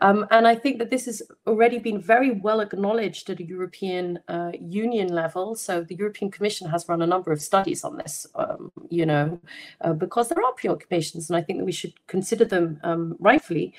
[0.02, 4.18] Um, and I think that this has already been very well acknowledged at a European
[4.28, 5.54] uh, Union level.
[5.54, 9.40] So the European Commission has run a number of studies on this, um, you know,
[9.80, 13.74] uh, because there are preoccupations, and I think that we should consider them um, rightfully.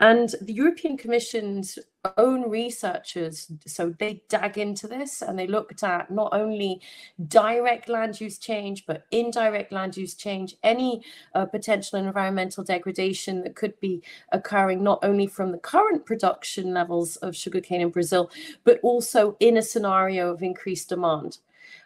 [0.00, 1.78] And the European Commission's
[2.16, 6.80] own researchers, so they dug into this and they looked at not only
[7.26, 11.02] direct land use change, but indirect land use change, any
[11.34, 17.16] uh, potential environmental degradation that could be occurring not only from the current production levels
[17.16, 18.30] of sugarcane in Brazil,
[18.64, 21.38] but also in a scenario of increased demand.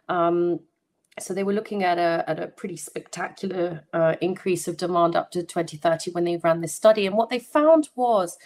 [0.09, 0.61] Um,
[1.21, 5.31] so they were looking at a, at a pretty spectacular uh, increase of demand up
[5.33, 7.07] to 2030 when they ran this study.
[7.07, 8.39] And what they found was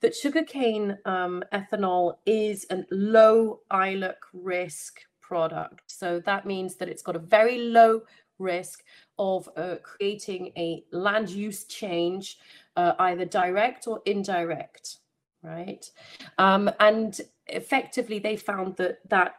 [0.00, 5.82] that sugarcane um, ethanol is a low ILUC risk product.
[5.86, 8.02] So that means that it's got a very low
[8.38, 8.82] risk
[9.18, 12.38] of uh, creating a land use change,
[12.76, 14.96] uh, either direct or indirect,
[15.42, 15.88] right?
[16.38, 19.34] Um, and effectively, they found that that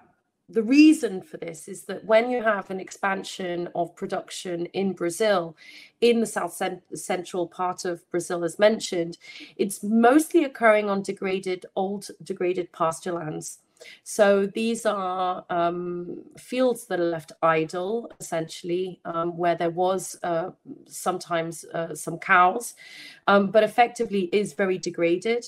[0.51, 5.55] the reason for this is that when you have an expansion of production in Brazil,
[6.01, 9.17] in the south cent- central part of Brazil, as mentioned,
[9.55, 13.59] it's mostly occurring on degraded, old degraded pasture lands.
[14.03, 20.51] So these are um, fields that are left idle, essentially, um, where there was uh,
[20.85, 22.75] sometimes uh, some cows,
[23.27, 25.45] um, but effectively is very degraded.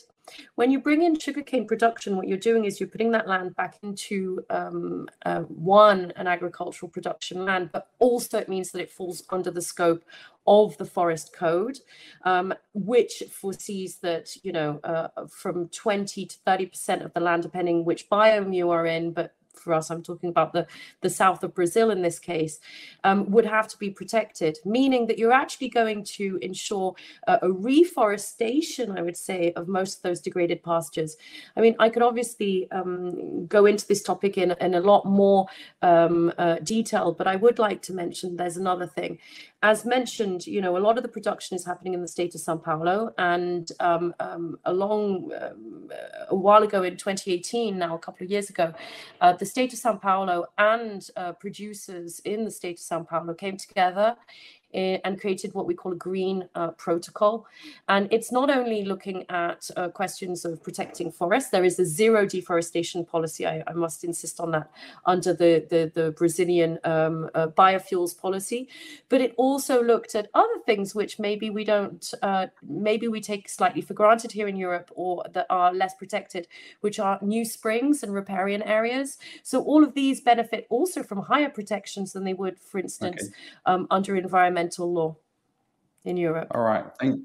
[0.56, 3.78] When you bring in sugarcane production, what you're doing is you're putting that land back
[3.84, 9.24] into um, uh, one, an agricultural production land, but also it means that it falls
[9.30, 10.04] under the scope
[10.48, 11.80] of the forest code,
[12.24, 17.86] um, which foresees that, you know, uh, from 20 to 30% of the land, depending
[17.86, 20.68] which biome you are in, but for us, I'm talking about the,
[21.02, 22.60] the south of Brazil in this case,
[23.04, 26.96] um, would have to be protected, meaning that you're actually going to ensure
[27.28, 31.18] uh, a reforestation, I would say, of most of those degraded pastures.
[31.56, 35.48] I mean, I could obviously um, go into this topic in, in a lot more
[35.82, 39.20] um, uh, detail, but I would like to mention there's another thing.
[39.62, 42.42] As mentioned, you know, a lot of the production is happening in the state of
[42.42, 45.90] Sao Paulo, and um, um, along um,
[46.30, 48.74] a while ago in 2018, now a couple of years ago,
[49.22, 53.34] uh, the state of Sao Paulo and uh, producers in the state of Sao Paulo
[53.34, 54.16] came together
[54.74, 57.46] and created what we call a green uh, protocol.
[57.88, 62.26] And it's not only looking at uh, questions of protecting forests, there is a zero
[62.26, 64.72] deforestation policy, I, I must insist on that,
[65.06, 68.70] under the, the, the Brazilian um, uh, biofuels policy.
[69.10, 73.50] But it also looked at other things which maybe we don't, uh, maybe we take
[73.50, 76.48] slightly for granted here in Europe or that are less protected,
[76.82, 79.18] which are new springs and riparian areas.
[79.44, 83.34] So all of these benefit also from higher protections than they would, for instance, okay.
[83.66, 85.18] um, under environmental environmental law
[86.06, 86.48] in Europe.
[86.52, 86.86] All right.
[87.00, 87.22] Thank,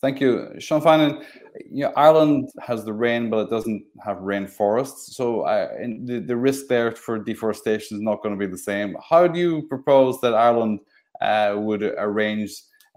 [0.00, 0.54] thank you.
[0.58, 1.24] Sean Finan,
[1.70, 5.14] you know, Ireland has the rain, but it doesn't have rainforests.
[5.14, 5.68] So uh,
[6.04, 8.96] the, the risk there for deforestation is not going to be the same.
[9.08, 10.80] How do you propose that Ireland
[11.20, 12.52] uh, would arrange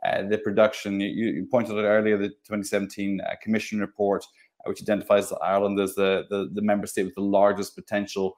[0.06, 1.00] uh, the production?
[1.00, 4.26] You, you, pointed out earlier the 2017 uh, Commission report,
[4.66, 8.38] uh, which identifies Ireland as the, the, the member state with the largest potential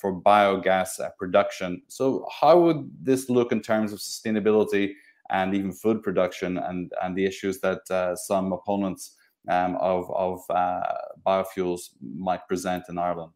[0.00, 1.82] for biogas uh, production.
[1.88, 4.92] So, how would this look in terms of sustainability
[5.30, 9.16] and even food production and, and the issues that uh, some opponents
[9.48, 10.80] um, of, of uh,
[11.26, 13.32] biofuels might present in Ireland?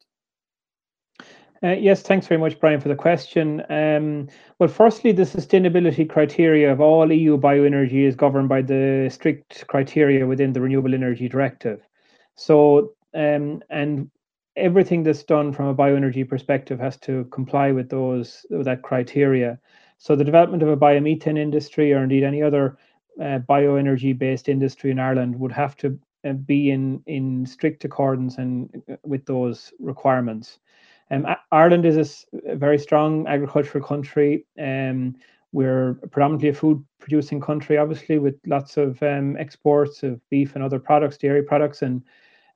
[1.62, 3.64] Uh, yes, thanks very much, Brian, for the question.
[3.68, 4.28] Um,
[4.60, 10.24] well, firstly, the sustainability criteria of all EU bioenergy is governed by the strict criteria
[10.24, 11.80] within the Renewable Energy Directive.
[12.36, 14.08] So, um, and
[14.58, 19.58] everything that's done from a bioenergy perspective has to comply with those with that criteria.
[19.98, 22.78] So the development of a biomethane industry or indeed any other
[23.20, 28.38] uh, bioenergy based industry in Ireland would have to uh, be in in strict accordance
[28.38, 30.58] and uh, with those requirements.
[31.10, 34.44] Um, Ireland is a, a, very strong agricultural country.
[34.60, 35.16] Um,
[35.52, 40.62] we're predominantly a food producing country, obviously, with lots of um, exports of beef and
[40.62, 42.02] other products, dairy products, and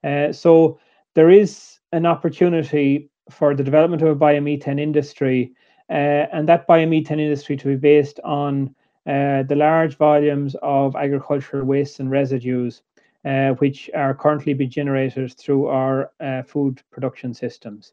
[0.05, 0.79] uh, so
[1.15, 5.53] there is an opportunity for the development of a biomethane industry,
[5.91, 8.75] uh, and that biomethane industry to be based on
[9.07, 12.83] uh, the large volumes of agricultural wastes and residues,
[13.25, 17.93] uh, which are currently being generated through our uh, food production systems.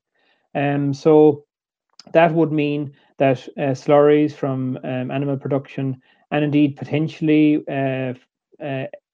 [0.56, 1.46] Um, so
[2.14, 8.14] that would mean that uh, slurries from um, animal production and indeed potentially uh,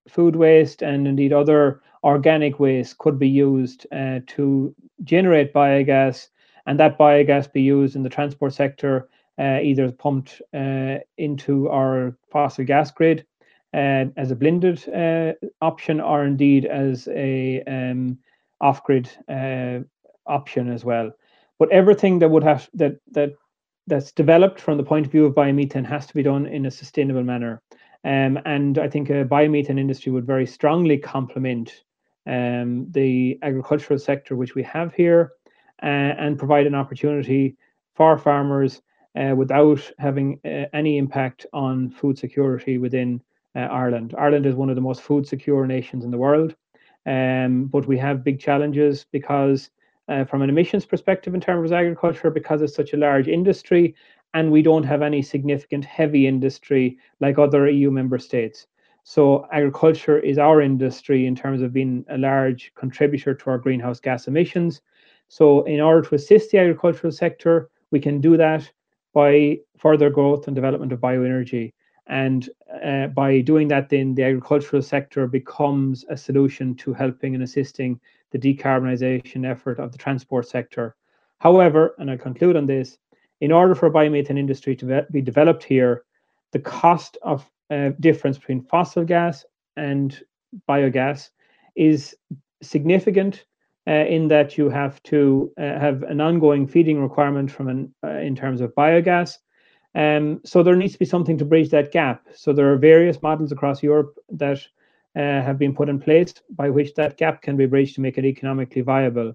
[0.08, 6.28] food waste and indeed other organic waste could be used uh, to generate biogas,
[6.66, 12.16] and that biogas be used in the transport sector, uh, either pumped uh, into our
[12.32, 13.26] fossil gas grid
[13.74, 18.18] uh, as a blended uh, option, or indeed as a um,
[18.62, 19.80] off-grid uh,
[20.28, 21.12] option as well.
[21.60, 23.34] But everything that would have that that
[23.88, 26.72] that's developed from the point of view of biomethane has to be done in a
[26.72, 27.62] sustainable manner.
[28.06, 31.84] Um, and I think a biomethane industry would very strongly complement
[32.28, 35.32] um, the agricultural sector which we have here
[35.82, 37.58] uh, and provide an opportunity
[37.96, 38.82] for farmers
[39.20, 43.22] uh, without having uh, any impact on food security within
[43.56, 44.14] uh, Ireland.
[44.18, 46.56] Ireland is one of the most food secure nations in the world,
[47.06, 49.70] um, but we have big challenges because,
[50.10, 53.96] uh, from an emissions perspective, in terms of agriculture, because it's such a large industry,
[54.36, 58.68] and we don't have any significant heavy industry like other EU member states.
[59.04, 64.02] So agriculture is our industry in terms of being a large contributor to our greenhouse
[64.02, 64.82] gas emissions.
[65.30, 68.70] So in order to assist the agricultural sector, we can do that
[69.14, 71.72] by further growth and development of bioenergy.
[72.08, 72.50] And
[72.84, 78.02] uh, by doing that, then the agricultural sector becomes a solution to helping and assisting
[78.32, 80.98] the decarbonisation effort of the transport sector.
[81.40, 82.98] However, and I'll conclude on this,
[83.42, 86.04] in order for a biomethane industry to be developed here,
[86.52, 90.24] the cost of uh, difference between fossil gas and
[90.70, 91.30] biogas
[91.76, 92.16] is
[92.62, 93.46] significant
[93.88, 98.20] uh, in that you have to uh, have an ongoing feeding requirement from an uh,
[98.20, 99.38] in terms of biogas.
[99.94, 102.28] Um, so there needs to be something to bridge that gap.
[102.34, 104.60] So there are various models across Europe that
[105.16, 108.18] uh, have been put in place by which that gap can be bridged to make
[108.18, 109.34] it economically viable.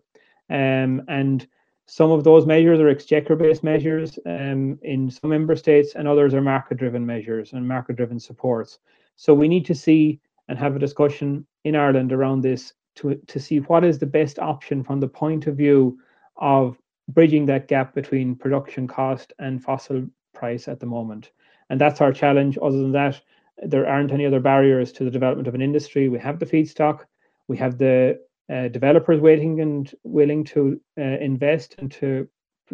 [0.50, 1.46] Um, and
[1.90, 6.40] some of those measures are exchequer-based measures um, in some member states, and others are
[6.40, 8.78] market-driven measures and market-driven supports.
[9.16, 13.40] So we need to see and have a discussion in Ireland around this to, to
[13.40, 15.98] see what is the best option from the point of view
[16.36, 16.78] of
[17.08, 21.32] bridging that gap between production cost and fossil price at the moment.
[21.70, 22.56] And that's our challenge.
[22.62, 23.20] Other than that,
[23.64, 26.08] there aren't any other barriers to the development of an industry.
[26.08, 27.00] We have the feedstock,
[27.48, 28.20] we have the
[28.50, 32.28] uh, developers waiting and willing to uh, invest and to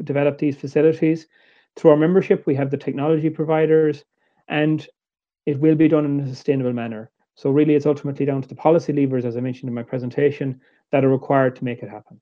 [0.04, 1.26] develop these facilities.
[1.76, 4.04] Through our membership, we have the technology providers,
[4.48, 4.86] and
[5.44, 7.10] it will be done in a sustainable manner.
[7.34, 10.60] So, really, it's ultimately down to the policy levers, as I mentioned in my presentation,
[10.90, 12.18] that are required to make it happen.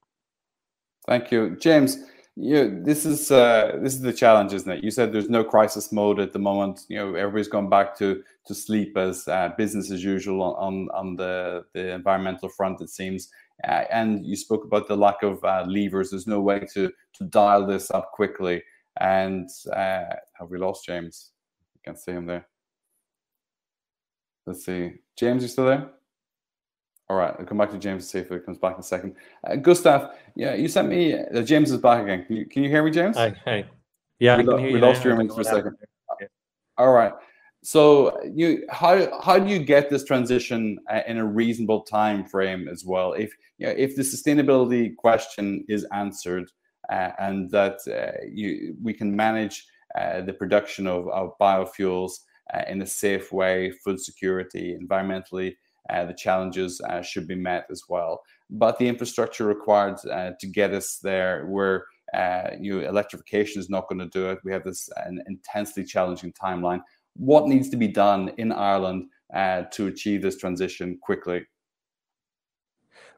[1.07, 1.57] Thank you.
[1.61, 1.99] James,
[2.37, 4.83] you this is uh, this is the challenge, isn't it?
[4.83, 6.81] You said there's no crisis mode at the moment.
[6.89, 11.15] You know, everybody's going back to to sleep as uh, business as usual on on
[11.15, 12.81] the the environmental front.
[12.81, 13.31] It seems,
[13.67, 16.11] uh, and you spoke about the lack of uh, levers.
[16.11, 18.63] There's no way to to dial this up quickly.
[19.01, 20.05] And uh,
[20.39, 21.33] have we lost James?
[21.75, 22.47] You can see him there.
[24.47, 25.91] Let's see, James, you still there?
[27.09, 28.83] All right, I'll come back to James to see if it comes back in a
[28.83, 29.17] second.
[29.47, 31.15] Uh, Gustav, yeah, you sent me.
[31.15, 32.25] Uh, James is back again.
[32.27, 33.17] Can you, can you hear me, James?
[33.17, 33.65] Hi, hi.
[34.19, 35.77] Yeah, we, hear we you lost your image for a second.
[36.77, 37.13] All right.
[37.65, 42.69] So you how how do you get this transition uh, in a reasonable time frame
[42.69, 43.15] as well?
[43.15, 46.51] If you know, if the sustainability question is answered
[46.93, 49.67] uh, and that uh, you we can manage
[49.99, 52.13] uh, the production of, of biofuels
[52.53, 55.57] uh, in a safe way, food security, environmentally,
[55.89, 58.21] uh, the challenges should be met as well.
[58.51, 61.87] But the infrastructure required to get us there, where
[62.61, 64.41] you electrification is not going to do it.
[64.45, 66.83] We have this an intensely challenging timeline.
[67.17, 71.47] What needs to be done in Ireland uh, to achieve this transition quickly?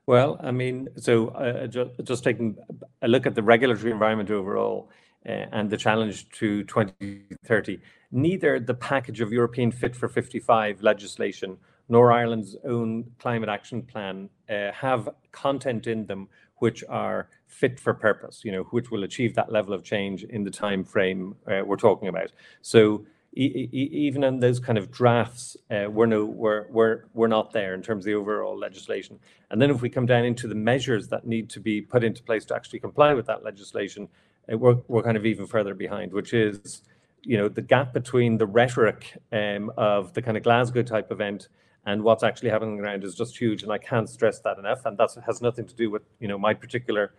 [0.07, 2.57] Well, I mean, so uh, just, just taking
[3.03, 4.91] a look at the regulatory environment overall
[5.29, 7.81] uh, and the challenge to 2030,
[8.13, 11.57] neither the package of European Fit for 55 legislation
[11.89, 16.29] nor Ireland's own climate action plan uh, have content in them
[16.59, 20.43] which are fit for purpose, you know, which will achieve that level of change in
[20.43, 22.33] the time frame uh, we're talking about.
[22.63, 23.05] So
[23.37, 27.83] even in those kind of drafts, uh, we're no we're we're we're not there in
[27.83, 29.19] terms of the overall legislation.
[29.51, 32.23] And then if we come down into the measures that need to be put into
[32.23, 34.09] place to actually comply with that legislation,
[34.51, 36.83] uh, we're we're kind of even further behind, which is
[37.23, 41.49] you know the gap between the rhetoric um, of the kind of Glasgow type event
[41.85, 44.59] and what's actually happening on the ground is just huge, and I can't stress that
[44.59, 44.87] enough.
[44.87, 47.13] And that has nothing to do with you know my particular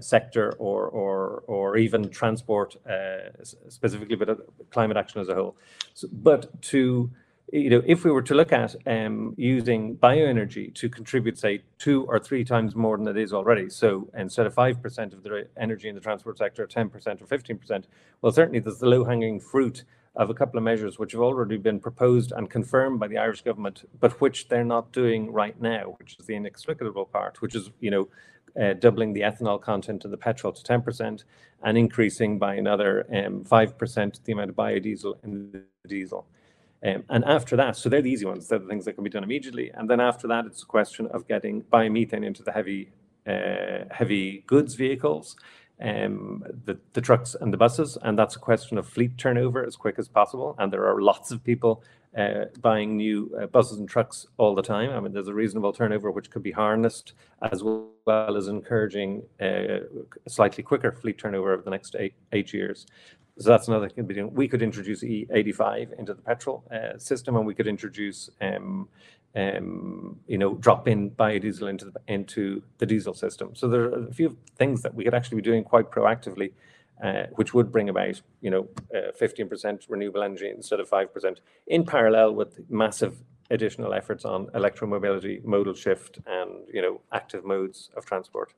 [0.00, 4.36] sector or or or even transport uh, specifically, but uh,
[4.70, 5.54] climate action as a whole.
[5.94, 7.10] So, but to
[7.52, 11.98] you know, if we were to look at um, using bioenergy to contribute, say, two
[12.06, 15.46] or three times more than it is already, so instead of five percent of the
[15.56, 17.86] energy in the transport sector, ten percent or fifteen percent,
[18.20, 21.80] well, certainly there's the low-hanging fruit of a couple of measures which have already been
[21.80, 26.16] proposed and confirmed by the Irish government, but which they're not doing right now, which
[26.18, 28.08] is the inexplicable part, which is, you know,
[28.60, 31.24] uh, doubling the ethanol content of the petrol to 10%
[31.64, 36.26] and increasing by another um, 5% the amount of biodiesel in the diesel.
[36.84, 38.48] Um, and after that, so they're the easy ones.
[38.48, 39.70] They're the things that can be done immediately.
[39.72, 42.90] And then after that, it's a question of getting biomethane into the heavy,
[43.26, 45.36] uh, heavy goods vehicles
[45.82, 49.76] um, the, the trucks and the buses, and that's a question of fleet turnover as
[49.76, 50.54] quick as possible.
[50.58, 51.82] And there are lots of people
[52.16, 54.90] uh, buying new uh, buses and trucks all the time.
[54.90, 57.14] I mean, there's a reasonable turnover which could be harnessed,
[57.50, 59.86] as well as encouraging uh,
[60.28, 62.86] slightly quicker fleet turnover over the next eight, eight years.
[63.38, 67.46] So that's another thing we We could introduce E85 into the petrol uh, system, and
[67.46, 68.88] we could introduce um,
[69.34, 73.54] um, you know, drop in biodiesel into the, into the diesel system.
[73.54, 76.52] So there are a few things that we could actually be doing quite proactively,
[77.02, 81.36] uh, which would bring about, you know, uh, 15% renewable energy instead of 5%,
[81.66, 87.90] in parallel with massive additional efforts on electromobility, modal shift, and you know, active modes
[87.96, 88.54] of transport.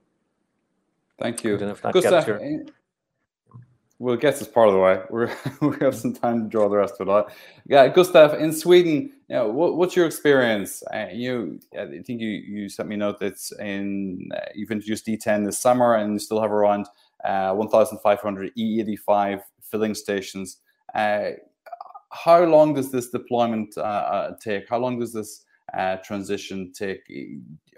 [1.19, 1.57] Thank you.
[1.59, 2.29] Gustav,
[3.99, 5.01] we'll get this part of the way.
[5.11, 7.33] We're, we have some time to draw the rest of it out.
[7.67, 10.83] Yeah, Gustav, in Sweden, you know, what, what's your experience?
[10.93, 15.07] Uh, you, I think you, you sent me a note that's in, uh, you've introduced
[15.07, 16.87] D10 this summer and you still have around
[17.25, 20.59] 1,500 E85 filling stations.
[20.95, 21.31] Uh,
[22.13, 24.69] how long does this deployment uh, uh, take?
[24.69, 25.45] How long does this
[26.05, 27.01] transition take?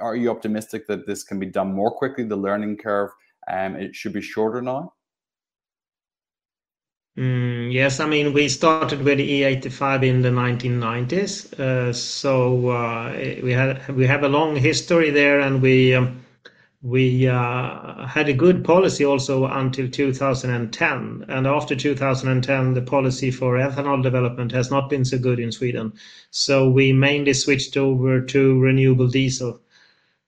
[0.00, 2.24] Are you optimistic that this can be done more quickly?
[2.24, 3.10] The learning curve
[3.48, 4.92] um, it should be shorter now?
[7.16, 11.58] Mm, yes, I mean, we started with the E85 in the 1990s.
[11.58, 16.25] Uh, so uh, we had we have a long history there, and we um,
[16.86, 21.24] we uh, had a good policy also until 2010.
[21.28, 25.94] And after 2010, the policy for ethanol development has not been so good in Sweden.
[26.30, 29.60] So we mainly switched over to renewable diesel.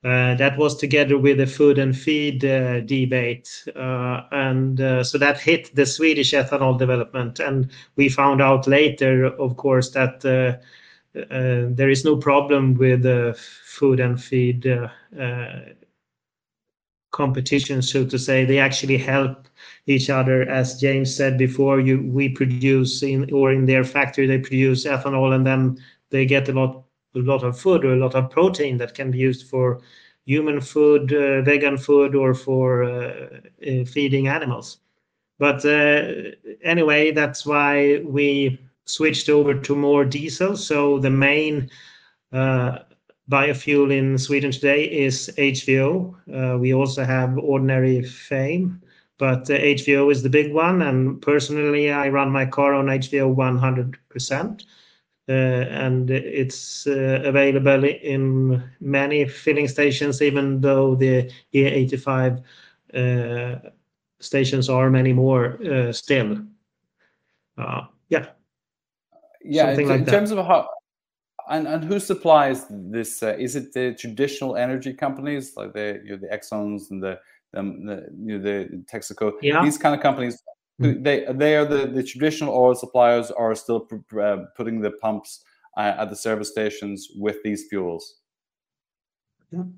[0.03, 3.49] Uh, that was together with the food and feed uh, debate.
[3.73, 7.39] Uh, and uh, so that hit the Swedish ethanol development.
[7.39, 10.59] And we found out later, of course, that uh,
[11.13, 13.05] there is no problem with
[13.37, 14.65] food and feed
[17.11, 18.45] competition, so to say.
[18.45, 19.47] They actually help
[19.87, 20.43] each other.
[20.43, 25.33] As James said before, you, we produce in or in their factory, they produce ethanol
[25.33, 25.77] and then
[26.09, 26.83] they get a lot
[27.15, 29.81] a lot of food or a lot of protein that can be used for
[30.25, 34.77] human food, uh, vegan food, or for uh, uh, feeding animals.
[35.39, 35.65] But
[36.63, 40.57] anyway, that's why we switched over to more diesel.
[40.57, 41.69] So the main
[43.29, 46.15] biofuel in Sweden today is HVO.
[46.33, 48.81] Uh, we also have ordinary FAME,
[49.17, 50.81] but uh, HVO is the big one.
[50.81, 54.65] And personally, I run my car on HVO 100%.
[55.27, 62.43] Uh, and it's available in many filling stations, even though the E85
[64.19, 66.39] stations are many more still.
[67.57, 68.25] Yeah.
[69.45, 70.67] Yeah, in terms of how
[71.49, 73.23] and who supplies this?
[73.23, 77.19] Uh, is it the traditional energy companies like the the Exxons and the
[77.53, 79.33] the Texaco?
[79.41, 79.63] Yeah.
[79.63, 80.41] These kind of companies,
[80.81, 81.01] mm-hmm.
[81.03, 83.87] they they are the the traditional oil suppliers are still
[84.21, 85.43] uh, putting the pumps
[85.77, 88.15] uh, at the service stations with these fuels?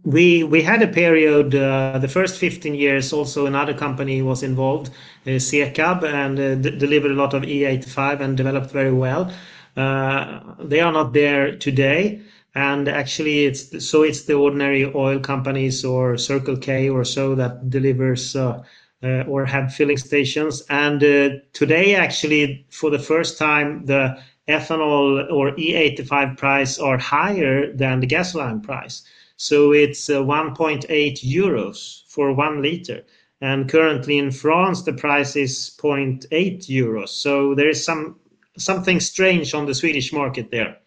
[0.04, 4.90] We we had a period, the first 15 years, also another company was involved,
[5.26, 9.32] Sekab, and delivered a lot of E85 and developed very well.
[9.78, 12.22] Uh, they are not there today.
[12.54, 17.70] And actually, it's so it's the ordinary oil companies or Circle K or so that
[17.70, 18.62] delivers uh,
[19.04, 20.62] uh, or have filling stations.
[20.70, 21.00] And
[21.54, 28.08] today, actually, for the first time, the ethanol or E85 price are higher than the
[28.08, 29.04] gasoline price.
[29.38, 30.86] So it's 1.8
[31.24, 33.04] euros for one liter.
[33.40, 37.10] And currently in France, the price is 0.8 euros.
[37.10, 37.84] So there is
[38.64, 40.78] something strange on the Swedish market there.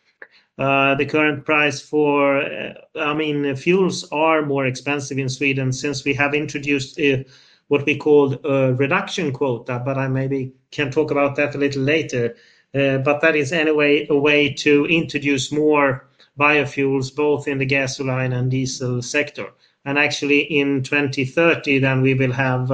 [0.56, 6.04] Uh, the current price for, uh, I mean, fuels are more expensive in Sweden since
[6.04, 7.24] we have introduced uh,
[7.68, 11.82] what we call a reduction quota, but I maybe can talk about that a little
[11.82, 12.36] later.
[12.72, 16.08] But that is anyway a way to introduce more
[16.38, 19.52] biofuels, both in the gasoline and diesel sector.
[19.84, 22.72] And actually, in 2030, then we will have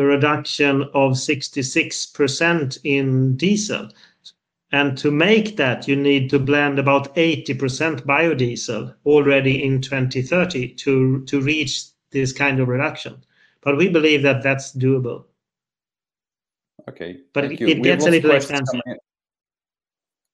[0.00, 3.88] a reduction of 66% in diesel.
[4.72, 11.24] And to make that, you need to blend about 80% biodiesel already in 2030 to
[11.24, 13.22] to reach this kind of reduction.
[13.62, 15.24] But we believe that that's doable.
[16.88, 17.18] Okay.
[17.32, 18.80] But it gets a little expensive.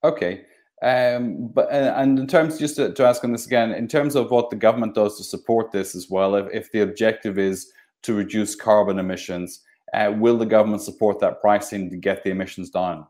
[0.05, 0.45] Okay.
[0.83, 4.31] Um, but and in terms, just to to, ask on this again, in terms of
[4.31, 8.15] what the government does to support this as well, if, if the objective is to
[8.15, 9.63] reduce carbon emissions,
[9.95, 13.07] uh, will the government support that pricing to get the emissions down?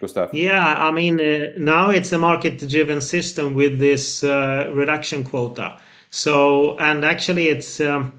[0.00, 0.34] Gustav?
[0.34, 5.78] Yeah, I mean, uh, now it's a market-driven system with this uh, reduction quota.
[6.10, 8.12] So, and actually, it's um,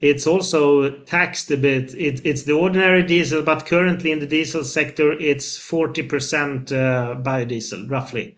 [0.00, 1.94] it's also taxed a bit.
[1.96, 6.68] It's the ordinary diesel, but currently in the diesel sector, it's 40%
[7.22, 8.36] biodiesel, roughly.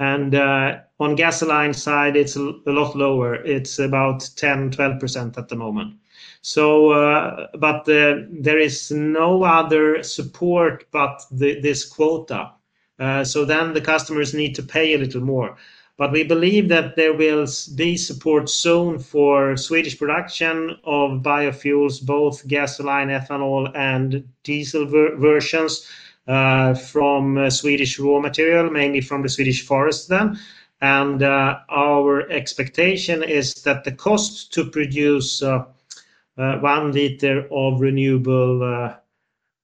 [0.00, 3.34] And uh, on gasoline side, it's a lot lower.
[3.34, 5.94] It's about 10%-12% at the moment.
[6.40, 12.52] So, uh, but there is no other support but this quota.
[12.98, 15.56] Uh, so then the customers need to pay a little more.
[15.98, 22.48] But we believe that there will be support soon for Swedish production of biofuels, both
[22.48, 25.86] gasoline, ethanol, and diesel versions
[26.26, 30.38] Uh, from uh, Swedish raw material, mainly from the Swedish forest then.
[30.80, 38.94] And uh, our expectation is that the cost to produce one liter of renewable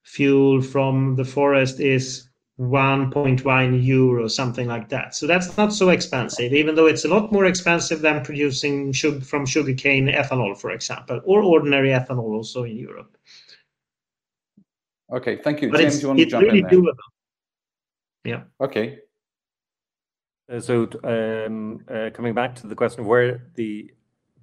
[0.02, 2.28] fuel from the forest is
[2.58, 5.14] 1.1 euro, something like that.
[5.14, 9.46] So that's not so expensive, even though it's a lot more expensive than producing from
[9.46, 13.16] sugarcane ethanol, for example, or ordinary ethanol also in Europe.
[15.12, 15.36] Okay.
[15.36, 15.70] Thank you.
[15.76, 16.56] James, do you want to jump in?
[16.56, 16.96] It's really doable.
[18.24, 18.42] Yeah.
[18.60, 18.98] Okay.
[20.52, 23.92] Uh, so um, uh, coming back to the question of where the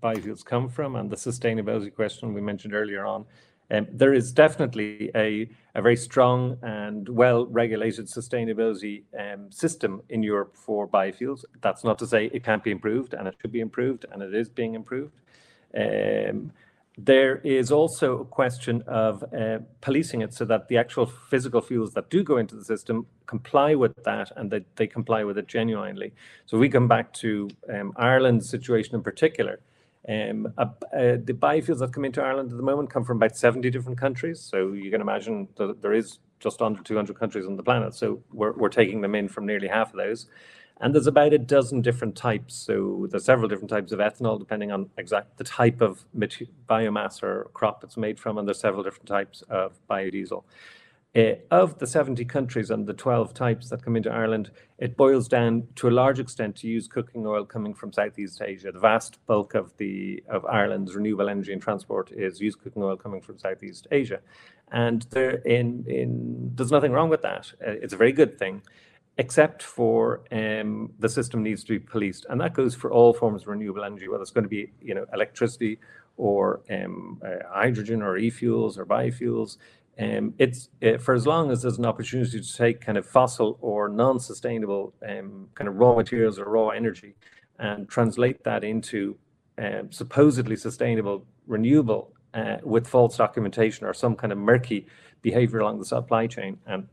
[0.02, 3.26] biofuels come from and the sustainability question we mentioned earlier on,
[3.72, 10.56] um, there is definitely a a very strong and well-regulated sustainability um, system in Europe
[10.56, 11.46] for biofuels.
[11.62, 14.36] That's not to say it can't be improved, and it should be improved, and it
[14.36, 15.16] is being improved.
[16.98, 21.94] There is also a question of uh, policing it so that the actual physical fuels
[21.94, 25.48] that do go into the system comply with that and that they comply with it
[25.48, 26.14] genuinely.
[26.46, 29.60] So we come back to um, Ireland's situation in particular.
[30.08, 33.72] Um, uh, the biofuels that come into Ireland at the moment come from about 70
[33.72, 34.40] different countries.
[34.40, 37.96] So you can imagine that there is just under 200 countries on the planet.
[37.96, 40.28] So we're taking them in from nearly half of those.
[40.84, 42.54] And there's about a dozen different types.
[42.54, 46.04] So there's several different types of ethanol depending on exact the type of
[46.70, 48.38] biomass or crop it's made from.
[48.38, 50.44] And there's several different types of biodiesel.
[51.16, 55.30] uh, of the 70 countries and the 12 types that come into Ireland, it boils
[55.30, 58.74] down to a large extent to use cooking oil coming from Southeast Asia.
[58.74, 62.98] The vast bulk of the of Ireland's renewable energy and transport is used cooking oil
[62.98, 64.20] coming from Southeast Asia,
[64.72, 67.54] and there in in there's nothing wrong with that.
[67.66, 68.64] Uh, it's a very good thing,
[69.18, 73.44] except for um, the system needs to be policed, and that goes for all forms
[73.44, 75.80] of renewable energy, whether it's going to be you know electricity
[76.18, 79.58] or um, uh, hydrogen or e-fuels or biofuels.
[80.00, 83.60] Um, it's uh, for as long as there's an opportunity to take kind of fossil
[83.62, 87.14] or non-sustainable um, kind of raw materials or raw energy
[87.60, 89.16] and translate that into
[89.60, 94.88] um, supposedly sustainable renewable uh, with false documentation or some kind of murky
[95.22, 96.88] behavior along the supply chain, and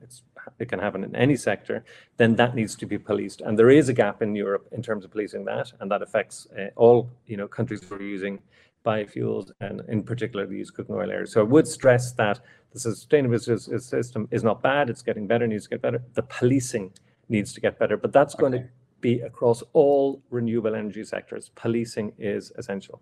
[0.59, 1.85] it can happen in any sector,
[2.17, 3.41] then that needs to be policed.
[3.41, 6.47] And there is a gap in Europe in terms of policing that, and that affects
[6.59, 8.41] uh, all you know countries who are using
[8.85, 11.33] biofuels and in particular the use cooking oil areas.
[11.33, 12.41] So I would stress that
[12.73, 16.03] the sustainability system is not bad, it's getting better, needs to get better.
[16.15, 16.93] The policing
[17.29, 18.41] needs to get better, but that's okay.
[18.41, 18.69] going to
[19.01, 21.51] be across all renewable energy sectors.
[21.55, 23.01] Policing is essential.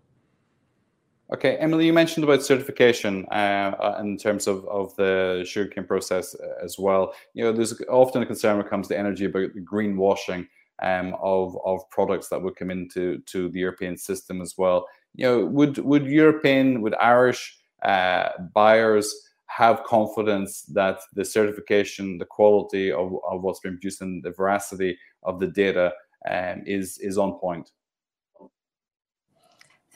[1.31, 6.35] Okay, Emily, you mentioned about certification uh, uh in terms of, of the sugarcane process
[6.35, 7.12] uh, as well.
[7.35, 10.49] You know, there's often a concern when it comes to energy about the greenwashing
[10.83, 14.87] um, of of products that would come into to the European system as well.
[15.14, 19.14] You know, would would European, would Irish uh, buyers
[19.47, 24.97] have confidence that the certification, the quality of, of what's been produced, and the veracity
[25.24, 25.93] of the data
[26.31, 27.70] um, is is on point.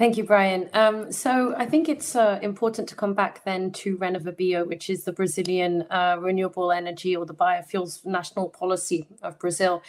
[0.03, 0.69] Thank you, Brian.
[0.73, 5.05] Um, so I think it's uh, important to come back then to RenovaBio, which is
[5.05, 9.81] the Brazilian uh, renewable energy or the biofuels national policy of Brazil.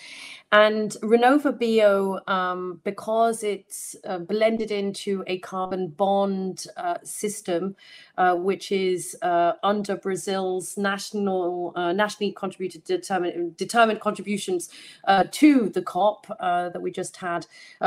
[0.52, 7.76] And RenovaBio, um, because it's uh, blended into a carbon bond uh, system,
[8.18, 14.70] uh, which is uh, under Brazil's national uh, nationally contributed determined determined contributions
[15.08, 17.46] uh, to the COP that we just had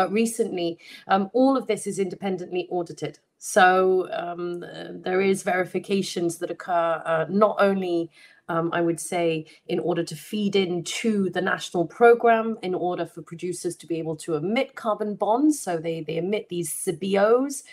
[0.08, 0.78] recently.
[1.08, 3.18] Um, all of this is independently audited.
[3.38, 4.60] So um,
[5.04, 8.10] there is verifications that occur not only
[8.48, 13.22] um, I would say, in order to feed into the national program, in order for
[13.22, 15.60] producers to be able to emit carbon bonds.
[15.60, 17.64] So they, they emit these CBIOs,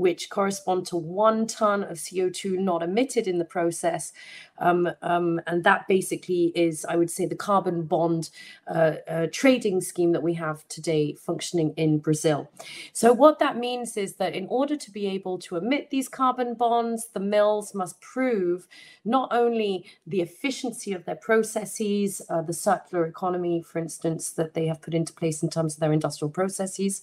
[0.00, 4.12] which correspond to one ton of CO2 not emitted in the process.
[4.60, 8.30] Um, um, and that basically is, I would say, the carbon bond
[8.68, 12.50] uh, uh, trading scheme that we have today functioning in Brazil.
[12.92, 16.54] So, what that means is that in order to be able to emit these carbon
[16.54, 18.68] bonds, the mills must prove
[19.04, 24.66] not only the efficiency of their processes, uh, the circular economy, for instance, that they
[24.66, 27.02] have put into place in terms of their industrial processes,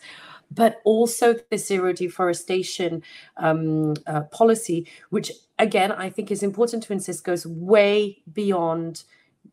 [0.52, 3.04] but also the zero deforestation
[3.38, 9.04] um, uh, policy, which again I think is important to insist goes way beyond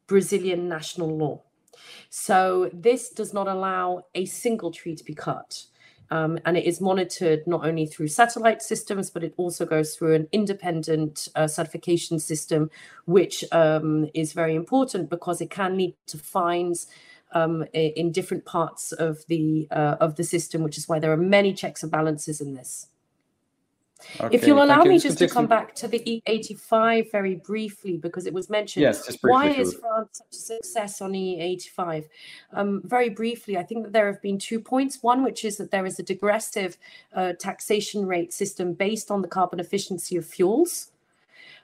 [0.07, 1.43] Brazilian national law.
[2.11, 5.65] So this does not allow a single tree to be cut.
[6.11, 10.15] Um, and it is monitored not only through satellite systems, but it also goes through
[10.15, 12.71] an independent uh, certification system,
[13.07, 16.87] which um, is very important because it can lead to fines
[17.33, 21.17] um, in different parts of the uh, of the system, which is why there are
[21.17, 22.89] many checks and balances in this.
[24.21, 28.27] Okay, if you'll allow me just to come back to the E85 very briefly, because
[28.27, 28.83] it was mentioned.
[28.83, 29.33] Yes, just briefly.
[29.33, 32.05] Why is France such a success on E85?
[32.53, 35.03] Um, very briefly, I think that there have been two points.
[35.03, 36.77] One, which is that there is a degressive
[37.15, 40.91] uh, taxation rate system based on the carbon efficiency of fuels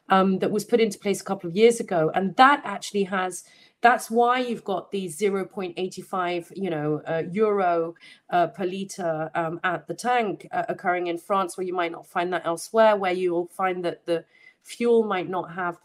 [0.09, 2.11] um, that was put into place a couple of years ago.
[2.15, 3.45] And that actually has
[3.83, 7.95] that's why you've got the 0.85 you know uh, euro
[8.31, 12.07] uh, per liter um, at the tank uh, occurring in france where you might not
[12.07, 14.25] find that elsewhere where you'll find that the
[14.63, 15.79] fuel might not have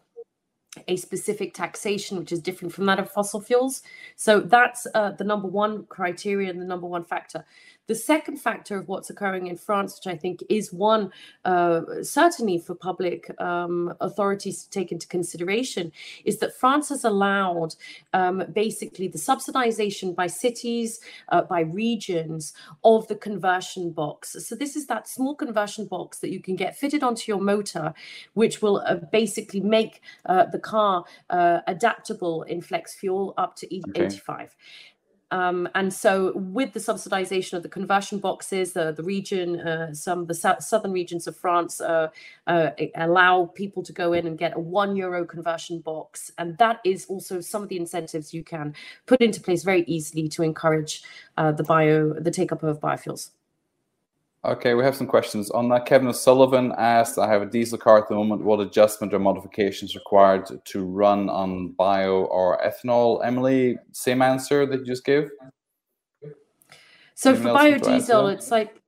[0.87, 3.81] a specific taxation which is different from that of fossil fuels.
[4.15, 7.45] So that's uh, the number one criteria and the number one factor
[7.87, 11.11] the second factor of what's occurring in France, which I think is one
[11.43, 15.91] uh, certainly for public um, authorities to take into consideration,
[16.23, 17.75] is that France has allowed
[18.13, 24.35] um, basically the subsidization by cities, uh, by regions of the conversion box.
[24.47, 27.93] So this is that small conversion box that you can get fitted onto your motor,
[28.33, 33.67] which will uh, basically make uh, the car uh, adaptable in flex fuel up to
[33.89, 34.09] okay.
[35.35, 35.39] 85.
[35.39, 40.19] Um, and so, with the subsidization of the conversion boxes, the, the region, uh, some
[40.19, 42.09] of the so- southern regions of France uh,
[42.47, 46.31] uh, allow people to go in and get a one euro conversion box.
[46.37, 48.75] And that is also some of the incentives you can
[49.05, 51.03] put into place very easily to encourage
[51.37, 53.31] uh, the bio, the take up of biofuels.
[54.47, 55.87] Okay, we have some questions on that.
[55.87, 58.43] Kevin O'Sullivan asked, I have a diesel car at the moment.
[58.43, 63.25] What adjustment or modifications required to run on bio or ethanol?
[63.25, 65.29] Emily, same answer that you just gave?
[67.15, 68.81] So Anyone for biodiesel, it's like.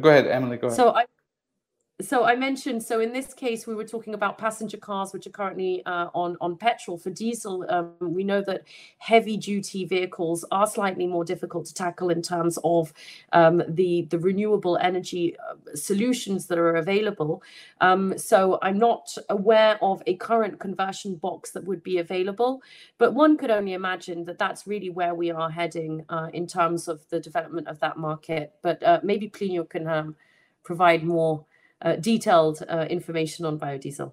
[0.00, 0.76] Go ahead, Emily, go ahead.
[0.76, 1.06] So I,
[2.00, 5.30] so I mentioned, so in this case, we were talking about passenger cars, which are
[5.30, 6.98] currently uh, on, on petrol.
[6.98, 8.64] For diesel, um, we know that
[8.98, 12.92] heavy duty vehicles are slightly more difficult to tackle in terms of
[13.32, 17.42] um, the, the renewable energy uh, solutions that are available.
[17.80, 22.62] Um, so I'm not aware of a current conversion box that would be available,
[22.98, 26.88] but one could only imagine that that's really where we are heading uh, in terms
[26.88, 28.52] of the development of that market.
[28.62, 30.16] But uh, maybe Plinio can um,
[30.62, 31.44] provide more
[31.82, 34.12] uh, detailed uh, information on biodiesel?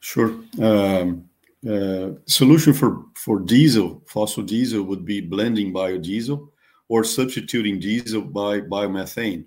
[0.00, 0.40] Sure.
[0.60, 1.28] Um,
[1.68, 6.48] uh, solution for, for diesel, fossil diesel, would be blending biodiesel
[6.88, 9.44] or substituting diesel by biomethane.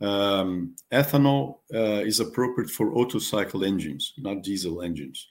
[0.00, 5.28] Um, ethanol uh, is appropriate for Otto cycle engines, not diesel engines.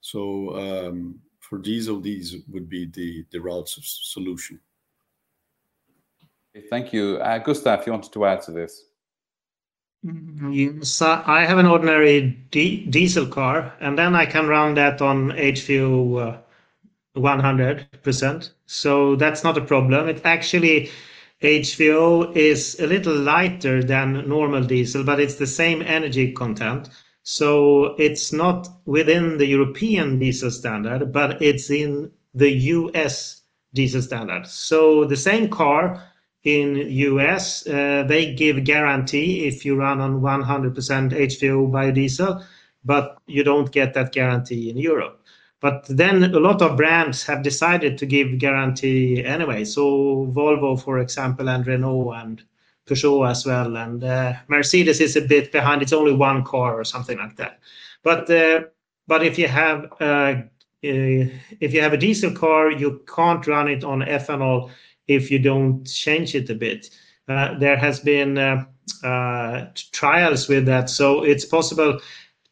[0.00, 4.60] So um, for diesel, these would be the, the routes of solution.
[6.70, 7.18] Thank you.
[7.18, 8.84] Uh, Gustav, you wanted to add to this?
[10.50, 15.30] Yes, I have an ordinary di diesel car, and then I can run that on
[15.30, 16.38] HVO uh,
[17.16, 18.50] 100%.
[18.66, 20.08] So that's not a problem.
[20.08, 20.90] It actually,
[21.40, 26.90] HVO is a little lighter than normal diesel, but it's the same energy content.
[27.22, 33.40] So it's not within the European diesel standard, but it's in the US
[33.72, 34.46] diesel standard.
[34.46, 36.02] So the same car
[36.44, 42.44] in US, uh, they give guarantee if you run on 100% HVO biodiesel,
[42.84, 45.20] but you don't get that guarantee in Europe.
[45.60, 49.64] But then a lot of brands have decided to give guarantee anyway.
[49.64, 52.42] So Volvo, for example, and Renault and
[52.86, 55.80] Peugeot as well, and uh, Mercedes is a bit behind.
[55.80, 57.60] It's only one car or something like that.
[58.02, 58.64] But uh,
[59.06, 60.44] but if you have uh, uh
[60.82, 64.70] if you have a diesel car, you can't run it on ethanol
[65.08, 66.90] if you don't change it a bit.
[67.28, 68.64] Uh, there has been uh,
[69.02, 72.00] uh, trials with that, so it's possible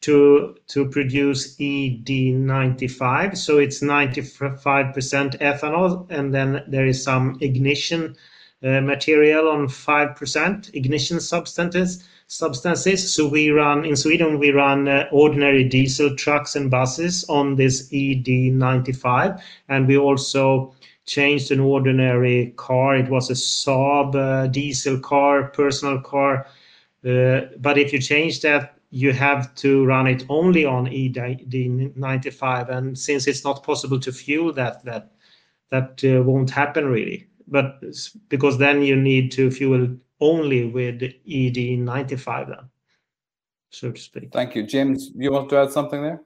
[0.01, 3.37] to to produce ED95.
[3.37, 8.15] So it's 95% ethanol, and then there is some ignition
[8.63, 12.03] uh, material on 5% ignition substances.
[12.27, 13.13] Substances.
[13.13, 14.39] So we run in Sweden.
[14.39, 19.39] We run uh, ordinary diesel trucks and buses on this ED95,
[19.69, 20.73] and we also
[21.05, 22.95] changed an ordinary car.
[22.95, 26.47] It was a Saab uh, diesel car, personal car.
[27.05, 32.69] Uh, but if you change that, you have to run it only on ED95.
[32.69, 35.11] And since it's not possible to fuel that, that
[35.71, 37.27] that uh, won't happen really.
[37.47, 37.83] But
[38.29, 42.69] because then you need to fuel only with ED95 then,
[43.71, 44.31] so to speak.
[44.31, 45.11] Thank you, James.
[45.15, 46.21] You want to add something there?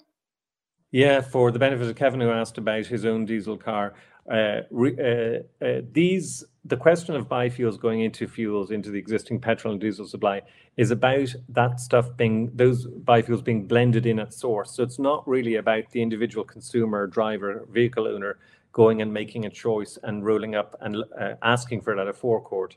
[0.92, 3.94] Yeah, for the benefit of Kevin, who asked about his own diesel car,
[4.32, 9.72] uh, uh, uh, these the question of biofuels going into fuels into the existing petrol
[9.72, 10.42] and diesel supply
[10.76, 14.72] is about that stuff being those biofuels being blended in at source.
[14.72, 18.38] So it's not really about the individual consumer, driver, vehicle owner
[18.74, 22.14] going and making a choice and rolling up and uh, asking for it at a
[22.14, 22.76] forecourt.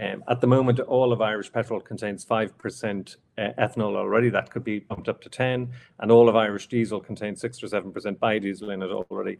[0.00, 4.30] Um, at the moment, all of Irish petrol contains 5% uh, ethanol already.
[4.30, 5.70] That could be bumped up to 10.
[5.98, 9.38] And all of Irish diesel contains 6 or 7% biodiesel in it already.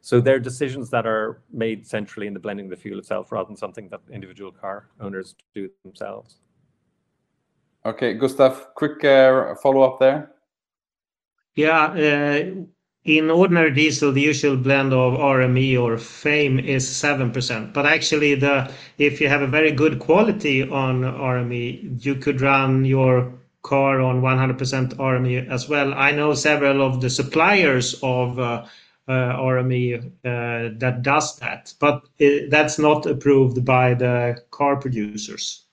[0.00, 3.48] So they're decisions that are made centrally in the blending of the fuel itself rather
[3.48, 6.36] than something that individual car owners do themselves.
[7.84, 10.32] Okay, Gustav, quick uh, follow up there.
[11.54, 12.64] Yeah, uh,
[13.08, 17.72] in ordinary diesel, the usual blend of RME or FAME is 7%.
[17.72, 22.84] But actually, the if you have a very good quality on RME, you could run
[22.84, 23.32] your
[23.62, 25.94] car on 100% RME as well.
[25.94, 28.66] I know several of the suppliers of uh,
[29.08, 35.64] uh, RME uh, that does that, but it, that's not approved by the car producers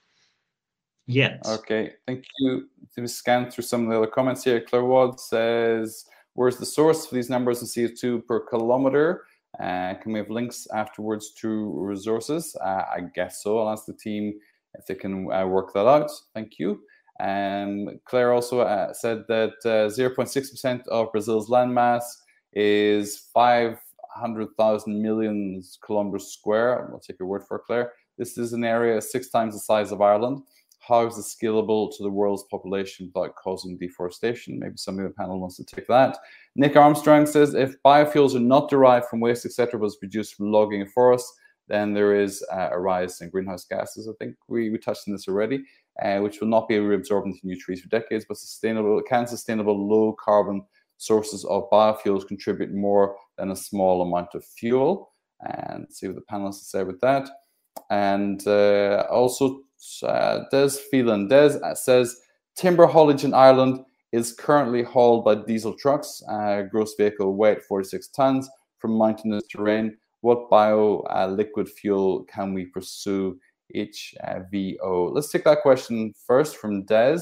[1.06, 1.42] yet.
[1.46, 2.68] Okay, thank you.
[2.96, 4.62] To scan through some of the other comments here.
[4.62, 6.06] Claire Ward says,
[6.36, 9.24] Where's the source for these numbers in CO2 per kilometer?
[9.58, 12.54] Uh, can we have links afterwards to resources?
[12.62, 13.58] Uh, I guess so.
[13.58, 14.38] I'll ask the team
[14.74, 16.10] if they can uh, work that out.
[16.34, 16.82] Thank you.
[17.20, 22.04] Um, Claire also uh, said that 0.6% uh, of Brazil's landmass
[22.52, 26.90] is 500,000 million kilometers square.
[26.92, 27.92] I'll take your word for it, Claire.
[28.18, 30.42] This is an area six times the size of Ireland
[30.86, 34.58] how is it scalable to the world's population without causing deforestation?
[34.58, 36.18] Maybe somebody in the panel wants to take that.
[36.54, 40.82] Nick Armstrong says if biofuels are not derived from waste, etc., is produced from logging
[40.82, 41.26] a forest,
[41.68, 44.08] then there is uh, a rise in greenhouse gases.
[44.08, 45.64] I think we, we touched on this already,
[46.02, 49.88] uh, which will not be reabsorbed into new trees for decades, but sustainable can sustainable
[49.88, 50.64] low carbon
[50.98, 55.12] sources of biofuels contribute more than a small amount of fuel.
[55.40, 57.28] And see what the panelists say with that.
[57.90, 59.65] And uh, also,
[60.02, 62.16] uh, Des Phelan Des says
[62.56, 68.08] timber haulage in Ireland is currently hauled by diesel trucks, uh, gross vehicle weight 46
[68.08, 68.48] tons
[68.78, 69.96] from mountainous terrain.
[70.20, 73.38] What bio uh, liquid fuel can we pursue
[73.74, 75.12] HVO?
[75.12, 77.20] Let's take that question first from Des.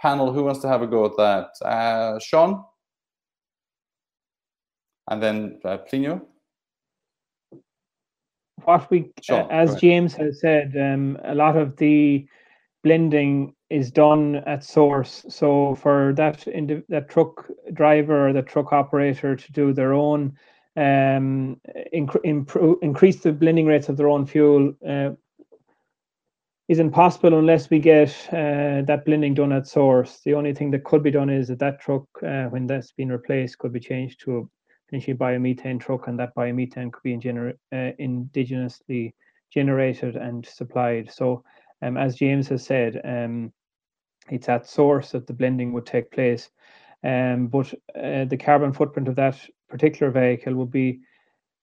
[0.00, 1.66] Panel, who wants to have a go at that?
[1.66, 2.64] Uh, Sean?
[5.08, 6.22] And then uh, Plinio?
[8.64, 12.26] What we, uh, as James has said, um, a lot of the
[12.82, 15.24] blending is done at source.
[15.28, 16.46] So for that
[16.88, 20.36] that truck driver or the truck operator to do their own
[20.76, 21.60] um,
[21.94, 25.10] inc- improve, increase the blending rates of their own fuel uh,
[26.68, 30.20] is impossible unless we get uh, that blending done at source.
[30.24, 33.10] The only thing that could be done is that that truck, uh, when that's been
[33.10, 34.42] replaced, could be changed to a
[34.92, 39.12] potentially biomethane truck, and that biomethane could be gener- uh, indigenously
[39.50, 41.10] generated and supplied.
[41.10, 41.44] So,
[41.80, 43.52] um, as James has said, um,
[44.30, 46.50] it's at source that the blending would take place.
[47.04, 49.36] Um, but uh, the carbon footprint of that
[49.68, 51.00] particular vehicle would be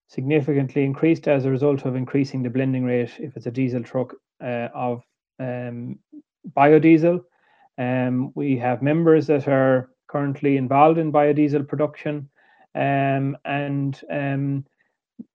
[0.08, 4.16] significantly increased as a result of increasing the blending rate if it's a diesel truck
[4.44, 5.04] uh, of
[5.40, 6.00] um,
[6.58, 7.22] biodiesel.
[7.78, 12.28] Um, we have members that are currently involved in biodiesel production
[12.76, 14.66] um, and um,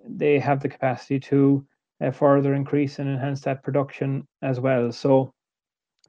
[0.06, 1.66] they have the capacity to
[2.00, 4.92] uh, further increase and enhance that production as well.
[4.92, 5.32] So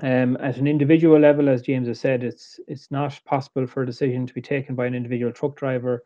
[0.02, 3.86] um, at an individual level, as James has said, it's it's not possible for a
[3.86, 6.04] decision to be taken by an individual truck driver,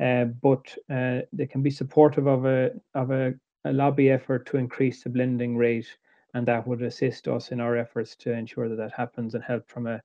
[0.00, 4.58] uh, but uh, they can be supportive of a of a, a, lobby effort to
[4.58, 5.88] increase the blending rate,
[6.34, 9.68] and that would assist us in our efforts to ensure that that happens and help
[9.68, 10.00] from a,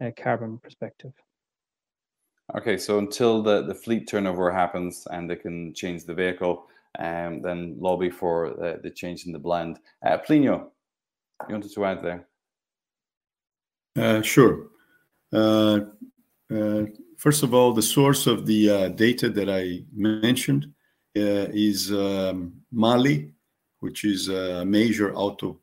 [0.00, 1.12] a carbon perspective.
[2.56, 6.66] Okay, so until the, the fleet turnover happens and they can change the vehicle,
[6.98, 9.78] um, then lobby for the, the change in the blend.
[10.04, 10.66] Uh, Plinio,
[11.48, 12.26] you wanted to add there?
[13.96, 14.68] Uh, sure.
[15.32, 15.80] Uh,
[16.52, 16.82] uh,
[17.18, 20.72] first of all, the source of the uh, data that I mentioned
[21.16, 23.30] uh, is um, MAHLE,
[23.78, 25.58] which is a major auto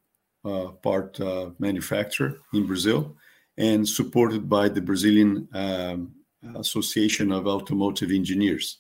[0.82, 1.20] part
[1.60, 3.18] manufacturer in Brazil,
[3.58, 6.14] and supported by the Brazilian um,
[6.56, 8.80] Association of Automotive Engineers.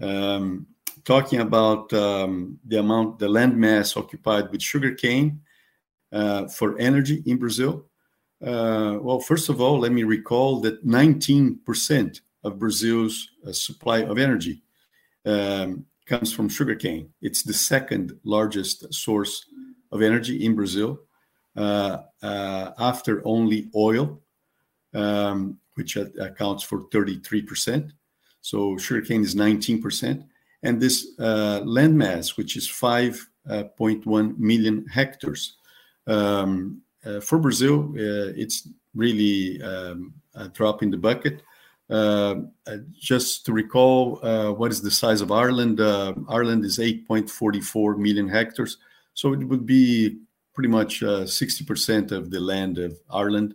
[0.00, 0.66] Um,
[1.04, 5.40] talking about um, the amount, the land mass occupied with sugarcane
[6.12, 7.86] uh, for energy in Brazil,
[8.44, 14.18] uh, well, first of all, let me recall that 19% of Brazil's uh, supply of
[14.18, 14.62] energy
[15.24, 17.08] um, comes from sugarcane.
[17.22, 19.46] It's the second largest source
[19.92, 21.00] of energy in Brazil,
[21.56, 24.20] uh, uh after only oil,
[24.92, 27.92] um, which accounts for 33%.
[28.40, 30.24] So sugarcane is 19%.
[30.62, 33.18] And this uh, landmass, which is 5.1
[33.48, 35.56] uh, hectares,
[36.06, 41.42] um, uh, for Brazil, uh, it's really um, a drop in the bucket.
[41.90, 42.36] Uh,
[42.98, 44.16] just to recall,
[44.54, 45.80] what is the size of Ireland?
[45.80, 48.78] Ireland is 8.44 million hectares.
[49.12, 50.18] So it would be
[50.54, 53.54] pretty much 60% of the land of Ireland,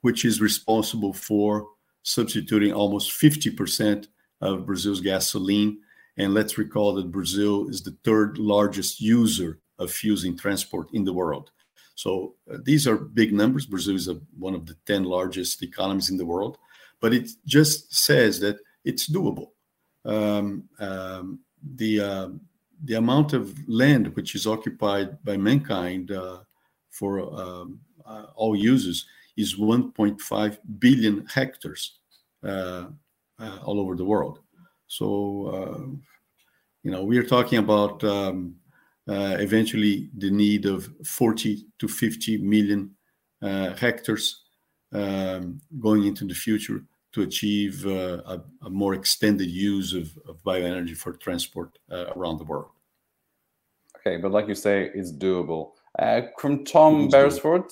[0.00, 1.68] which is responsible for
[2.02, 4.06] substituting almost 50%
[4.40, 5.78] of Brazil's gasoline.
[6.16, 11.04] And let's recall that Brazil is the third largest user of fuels in transport in
[11.04, 11.50] the world.
[11.94, 13.66] So uh, these are big numbers.
[13.66, 16.56] Brazil is a, one of the 10 largest economies in the world,
[17.00, 19.48] but it just says that it's doable.
[20.04, 21.40] Um, um,
[21.76, 22.28] the, uh,
[22.84, 26.38] the amount of land which is occupied by mankind uh,
[26.90, 29.04] for um, uh, all users
[29.40, 31.98] is 1.5 billion hectares
[32.44, 32.86] uh,
[33.38, 34.40] uh, all over the world.
[34.86, 35.98] So,
[36.82, 38.56] you know, we are talking about um,
[39.08, 42.94] uh, eventually the need of 40 to 50 million
[43.42, 44.42] uh, hectares
[44.92, 50.40] um, going into the future to achieve uh, a, a, more extended use of, of
[50.44, 51.76] bioenergy for transport
[52.14, 52.70] around the world.
[53.96, 55.72] Okay, but like you say, it's doable.
[55.98, 57.64] Uh, from Tom Beresford,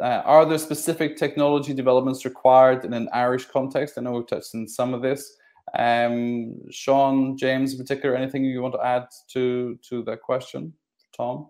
[0.00, 3.96] uh, are there specific technology developments required in an Irish context?
[3.96, 5.36] I know we've touched on some of this.
[5.78, 10.72] Um, Sean, James, in particular, anything you want to add to to that question,
[11.16, 11.48] Tom?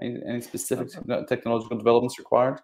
[0.00, 0.88] Any, any specific
[1.28, 2.60] technological developments required?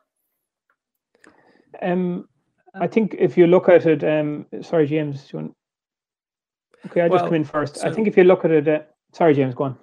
[1.82, 2.28] Um,
[2.74, 5.54] I think if you look at it, um, sorry, James, want...
[6.86, 7.76] okay, I just well, come in first.
[7.76, 7.88] So...
[7.88, 8.80] I think if you look at it, uh,
[9.12, 9.78] sorry, James, go on.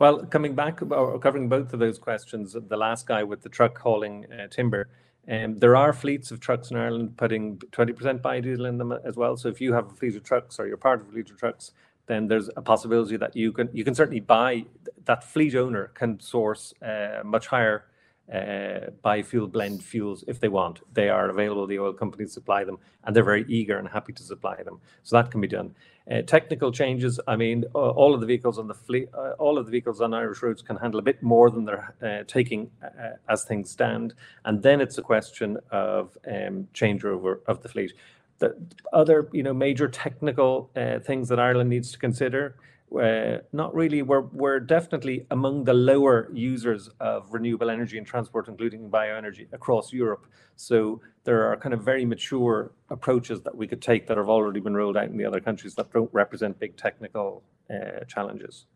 [0.00, 3.76] Well, coming back or covering both of those questions, the last guy with the truck
[3.78, 4.88] hauling uh, timber,
[5.30, 9.36] um, there are fleets of trucks in Ireland putting 20% biodiesel in them as well.
[9.36, 11.36] So if you have a fleet of trucks or you're part of a fleet of
[11.36, 11.72] trucks,
[12.06, 14.64] then there's a possibility that you can you can certainly buy
[15.04, 17.84] that fleet owner can source uh, much higher
[18.32, 20.80] uh, biofuel blend fuels if they want.
[20.94, 21.66] They are available.
[21.66, 24.80] The oil companies supply them, and they're very eager and happy to supply them.
[25.02, 25.74] So that can be done.
[26.10, 27.20] Uh, technical changes.
[27.26, 30.00] I mean, uh, all of the vehicles on the fleet, uh, all of the vehicles
[30.00, 33.70] on Irish roads can handle a bit more than they're uh, taking uh, as things
[33.70, 34.14] stand,
[34.44, 37.92] and then it's a question of um, changeover of the fleet.
[38.38, 38.56] The
[38.92, 40.70] other, you know, major technical
[41.04, 42.56] things that Ireland needs to consider
[42.98, 44.02] uh, not really.
[44.02, 49.92] We're we're definitely among the lower users of renewable energy and transport, including bioenergy, across
[49.92, 50.26] Europe.
[50.56, 54.60] So there are kind of very mature approaches that we could take that have already
[54.60, 58.66] been rolled out in the other countries that don't represent big technical uh, challenges.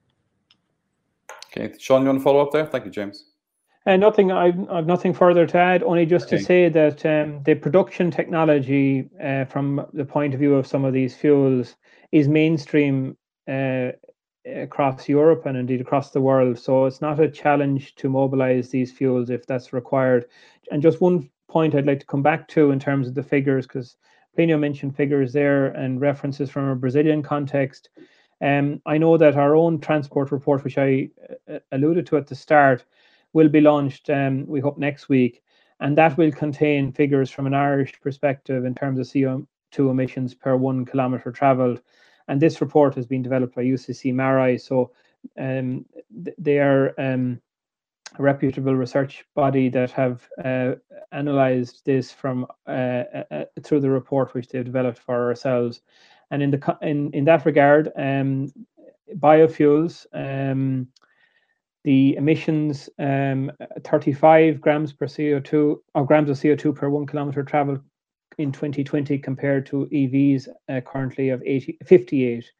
[1.56, 2.66] Okay, Sean, you want to follow up there?
[2.66, 3.26] Thank you, James.
[3.86, 4.32] And uh, nothing.
[4.32, 5.82] I've, I've nothing further to add.
[5.82, 6.38] Only just okay.
[6.38, 10.84] to say that um, the production technology, uh, from the point of view of some
[10.84, 11.76] of these fuels,
[12.10, 13.16] is mainstream
[13.48, 13.92] uh,
[14.46, 16.58] across Europe and indeed across the world.
[16.58, 20.26] So it's not a challenge to mobilize these fuels if that's required.
[20.70, 23.66] And just one point I'd like to come back to in terms of the figures,
[23.66, 23.96] because
[24.36, 27.90] Plinio mentioned figures there and references from a Brazilian context.
[28.42, 31.08] Um, I know that our own transport report, which I
[31.50, 32.84] uh, alluded to at the start,
[33.32, 35.42] will be launched, um, we hope, next week.
[35.80, 40.56] And that will contain figures from an Irish perspective in terms of CO2 emissions per
[40.56, 41.80] one kilometre travelled
[42.28, 44.60] and this report has been developed by UCC MaREI.
[44.60, 44.92] So
[45.38, 45.84] um,
[46.38, 47.40] they are um,
[48.18, 50.74] a reputable research body that have uh,
[51.12, 55.80] analysed this from uh, uh, uh, through the report which they've developed for ourselves.
[56.30, 58.52] And in the in in that regard, um,
[59.18, 60.06] biofuels.
[60.12, 60.88] Um,
[61.84, 63.52] the emissions, um,
[63.84, 67.78] 35 grams per CO2 or grams of CO2 per one kilometer travel
[68.38, 72.50] in 2020 compared to EVs uh, currently of 80, 58.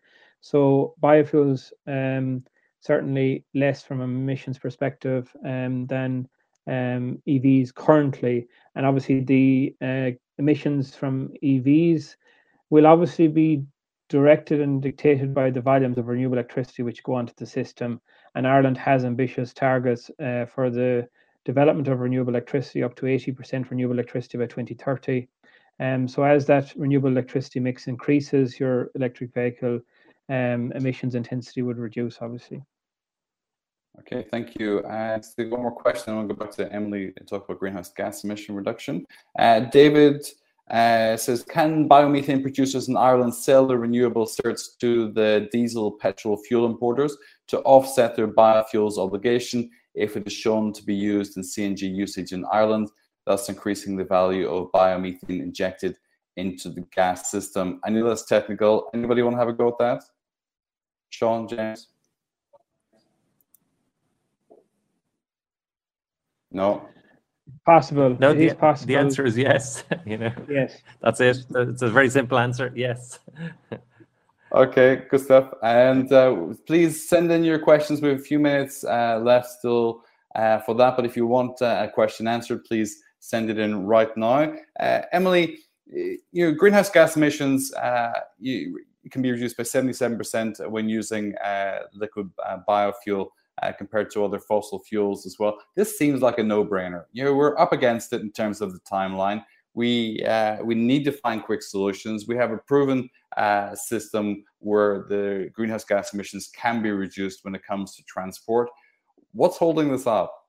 [0.41, 2.45] So biofuels um,
[2.81, 6.29] certainly less from an emissions perspective um, than
[6.67, 12.17] um, EVs currently, and obviously the uh, emissions from EVs
[12.71, 13.65] will obviously be
[14.09, 18.01] directed and dictated by the volumes of renewable electricity which go onto the system.
[18.35, 21.09] And Ireland has ambitious targets uh, for the
[21.45, 25.29] development of renewable electricity up to 80% renewable electricity by 2030
[25.81, 29.81] um, so as that renewable electricity mix increases, your electric vehicle
[30.29, 32.63] um, emissions intensity would reduce, obviously.
[34.01, 34.81] Okay, thank you.
[34.81, 38.25] Uh, so one more question, I'll go back to Emily and talk about greenhouse gas
[38.25, 39.07] emission reduction.
[39.39, 40.25] Uh, David
[40.71, 46.37] uh, says, can biomethane producers in Ireland sell their renewable certs to the diesel petrol
[46.37, 47.17] fuel importers
[47.49, 52.33] to offset their biofuels obligation if it is shown to be used in CNG usage
[52.33, 52.91] in Ireland?
[53.27, 55.97] Thus increasing the value of biomethane injected
[56.37, 57.81] into the gas system.
[57.85, 58.91] I know that's technical.
[58.95, 60.03] Anybody want to have a go at that?
[61.11, 61.89] Sean, James?
[66.51, 66.89] No.
[67.67, 68.17] Possible.
[68.19, 68.89] No, the, possible.
[68.89, 69.85] the answer is yes.
[70.07, 70.33] you know.
[70.49, 70.79] Yes.
[71.03, 71.45] That's it.
[71.55, 72.73] It's a very simple answer.
[72.75, 73.19] Yes.
[74.55, 75.53] okay, good stuff.
[75.63, 78.01] And uh, please send in your questions.
[78.01, 80.03] We have a few minutes uh, left still
[80.35, 80.97] uh, for that.
[80.97, 84.55] But if you want uh, a question answered, please send it in right now.
[84.79, 90.89] Uh, Emily, you know, greenhouse gas emissions uh, you, can be reduced by 77% when
[90.89, 93.29] using uh, liquid uh, biofuel
[93.63, 95.59] uh, compared to other fossil fuels as well.
[95.75, 97.05] This seems like a no-brainer.
[97.13, 99.43] You know, we're up against it in terms of the timeline.
[99.73, 102.29] We uh, we need to find quick solutions.
[102.29, 103.09] We have a proven
[103.75, 108.69] system where the greenhouse gas emissions can be reduced when it comes to transport.
[109.33, 110.44] What's holding this up?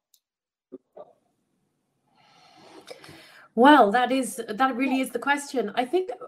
[3.56, 5.72] Well, that is that really is the question.
[5.76, 6.26] I think uh,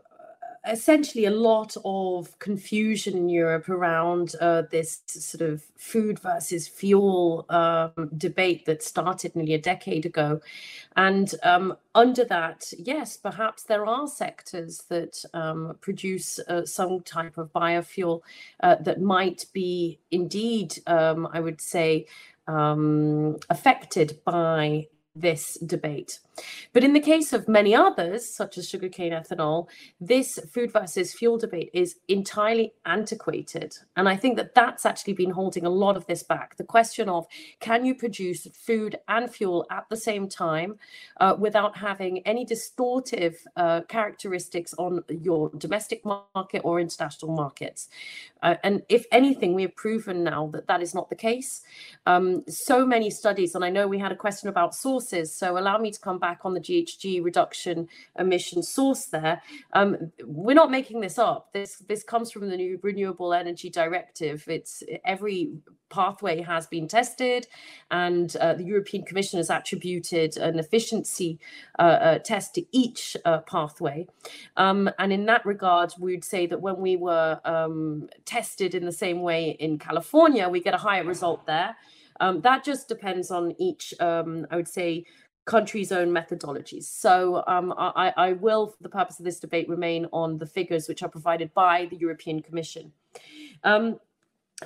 [0.67, 7.45] essentially a lot of confusion in Europe around uh, this sort of food versus fuel
[7.49, 10.39] um, debate that started nearly a decade ago.
[10.95, 17.37] And um, under that, yes, perhaps there are sectors that um, produce uh, some type
[17.37, 18.21] of biofuel
[18.61, 22.07] uh, that might be indeed, um, I would say,
[22.47, 26.19] um, affected by this debate.
[26.73, 29.67] But in the case of many others, such as sugarcane ethanol,
[29.99, 33.75] this food versus fuel debate is entirely antiquated.
[33.95, 36.57] And I think that that's actually been holding a lot of this back.
[36.57, 37.25] The question of
[37.59, 40.77] can you produce food and fuel at the same time
[41.19, 47.89] uh, without having any distortive uh, characteristics on your domestic market or international markets?
[48.43, 51.61] Uh, and if anything, we have proven now that that is not the case.
[52.05, 55.77] Um, so many studies, and I know we had a question about sources, so allow
[55.77, 59.41] me to come back on the GHG reduction emission source there.
[59.73, 61.53] Um, we're not making this up.
[61.53, 64.43] This this comes from the new Renewable Energy Directive.
[64.47, 65.51] It's every
[65.89, 67.47] pathway has been tested,
[67.91, 71.39] and uh, the European Commission has attributed an efficiency
[71.79, 74.07] uh, uh, test to each uh, pathway.
[74.57, 78.85] Um, and in that regard, we would say that when we were um, tested in
[78.85, 81.75] the same way in California, we get a higher result there.
[82.19, 85.05] Um, that just depends on each, um, I would say,
[85.47, 86.83] country's own methodologies.
[86.83, 90.87] So um, I, I, will, for the purpose of this debate, remain on the figures
[90.87, 92.91] which are provided by the European Commission.
[93.63, 93.99] Um,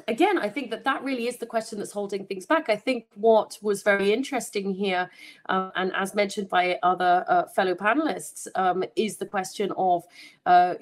[0.07, 2.67] again, I think that that really is the question that's holding things back.
[2.67, 5.09] I think what was very interesting here,
[5.49, 10.03] uh, and as mentioned by other uh, fellow panelists, um, is the question of
[10.47, 10.75] uh,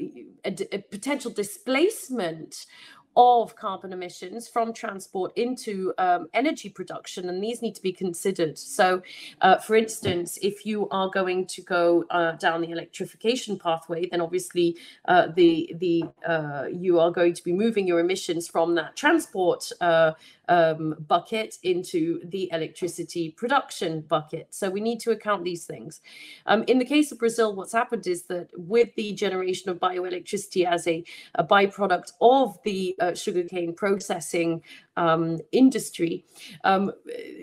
[0.45, 2.68] a, a potential displacement
[3.16, 8.57] of carbon emissions from transport into um, energy production, and these need to be considered.
[8.57, 9.01] So,
[9.41, 14.22] uh, for instance, if you are going to go uh, down the electrification pathway, then
[14.22, 18.95] obviously uh, the the uh, you are going to be moving your emissions from that
[18.95, 20.12] transport uh,
[20.50, 24.47] um, bucket into the electricity production bucket.
[24.50, 26.02] So we need to account these things.
[26.47, 30.66] Um, in the case of Brazil, what's happened is that with the generation of bioelectricity
[30.66, 31.04] as a,
[31.36, 34.62] a byproduct of the uh, sugarcane processing
[35.00, 36.26] um, industry,
[36.66, 36.91] um,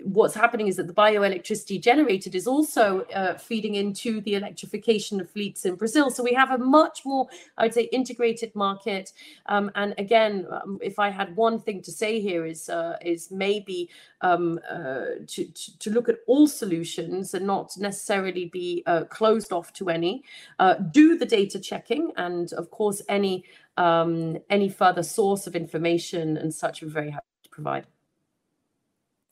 [0.03, 5.29] what's happening is that the bioelectricity generated is also uh, feeding into the electrification of
[5.29, 6.11] fleets in Brazil.
[6.11, 7.27] So we have a much more,
[7.57, 9.11] I would say, integrated market.
[9.47, 13.31] Um, and again, um, if I had one thing to say here is uh, is
[13.31, 13.89] maybe
[14.21, 19.51] um, uh, to, to, to look at all solutions and not necessarily be uh, closed
[19.51, 20.23] off to any.
[20.59, 23.43] Uh, do the data checking, and of course, any
[23.77, 26.81] um, any further source of information and such.
[26.81, 27.87] We're very happy provide.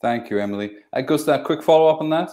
[0.02, 0.68] Thank you, Emily.
[0.92, 2.30] Uh, Gustav, quick follow up on that.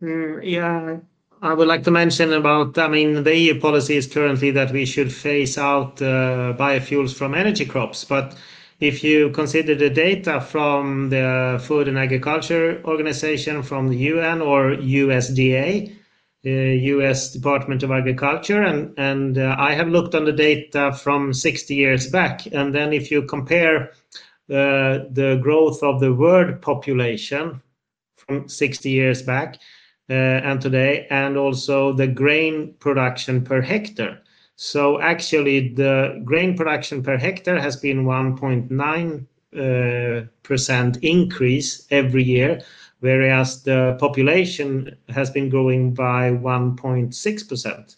[0.00, 0.96] Mm, yeah,
[1.42, 4.86] I would like to mention about, I mean, the EU policy is currently that we
[4.86, 8.04] should phase out uh, biofuels from energy crops.
[8.04, 8.36] But
[8.80, 14.76] if you consider the data from the Food and Agriculture Organization, from the UN or
[14.76, 15.92] USDA,
[16.44, 21.32] the US Department of Agriculture, and, and uh, I have looked on the data from
[21.32, 22.46] 60 years back.
[22.52, 23.92] And then if you compare
[24.50, 27.62] uh, the growth of the world population
[28.16, 29.56] from 60 years back
[30.10, 34.20] uh, and today, and also the grain production per hectare.
[34.56, 39.26] So actually, the grain production per hectare has been 1.9
[39.56, 42.60] uh, percent increase every year,
[43.00, 47.96] whereas the population has been growing by 1.6 percent.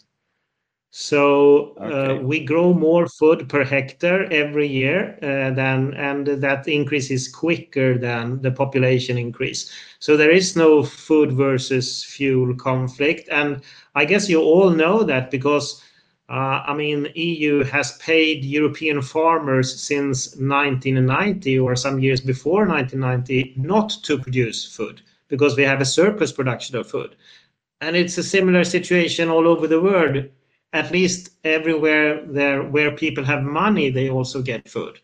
[0.99, 2.17] So uh, okay.
[2.17, 7.27] uh, we grow more food per hectare every year uh, than, and that increase is
[7.27, 9.71] quicker than the population increase.
[9.99, 13.61] So there is no food versus fuel conflict, and
[13.93, 15.83] I guess you all know that because
[16.29, 23.53] uh, I mean EU has paid European farmers since 1990 or some years before 1990
[23.55, 27.15] not to produce food because we have a surplus production of food,
[27.81, 30.27] and it's a similar situation all over the world
[30.73, 34.99] at least everywhere there where people have money, they also get food.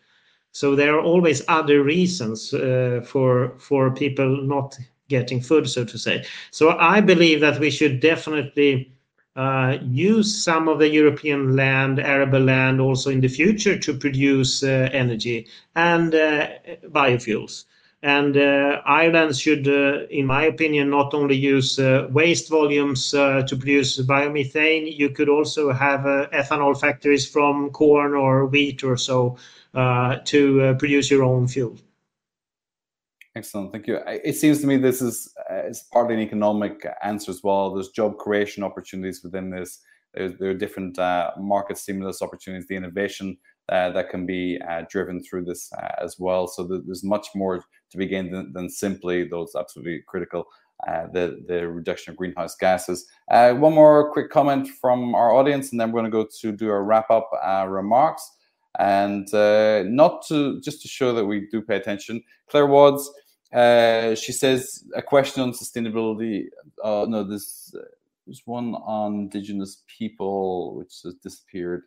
[0.52, 4.78] So there are always other reasons uh, for for people not
[5.08, 6.24] getting food, so to say.
[6.50, 8.92] So I believe that we should definitely
[9.36, 14.62] uh, use some of the European land, arable land, also in the future to produce
[14.62, 16.48] uh, energy and uh,
[16.88, 17.64] biofuels.
[18.04, 23.46] And uh, Ireland should, uh, in my opinion, not only use uh, waste volumes to
[23.48, 26.00] produce biomethane, you could also have
[26.30, 29.38] ethanol factories from corn or wheat or so
[29.72, 31.78] to produce your own fuel.
[33.36, 33.98] Excellent, thank you.
[34.06, 37.72] It seems to me this is uh, partly an economic answer as well.
[37.72, 39.80] There's job creation opportunities within this.
[40.12, 43.38] There's, there are different uh, market stimulus opportunities, the innovation
[43.70, 44.60] uh, that can be
[44.90, 46.46] driven through this as well.
[46.46, 47.64] So th- there's much more
[47.94, 50.42] to be gained than, than simply those absolutely critical
[50.88, 53.06] uh, the the reduction of greenhouse gases.
[53.30, 56.52] Uh, one more quick comment from our audience, and then we're going to go to
[56.52, 58.24] do our wrap up uh, remarks.
[58.78, 59.26] And
[59.94, 63.08] not to just to show that we do pay attention, Claire Wads
[63.54, 66.46] Uh, she says a question on sustainability.
[66.82, 67.72] Uh, no, this
[68.26, 71.82] there's one on indigenous people which has disappeared.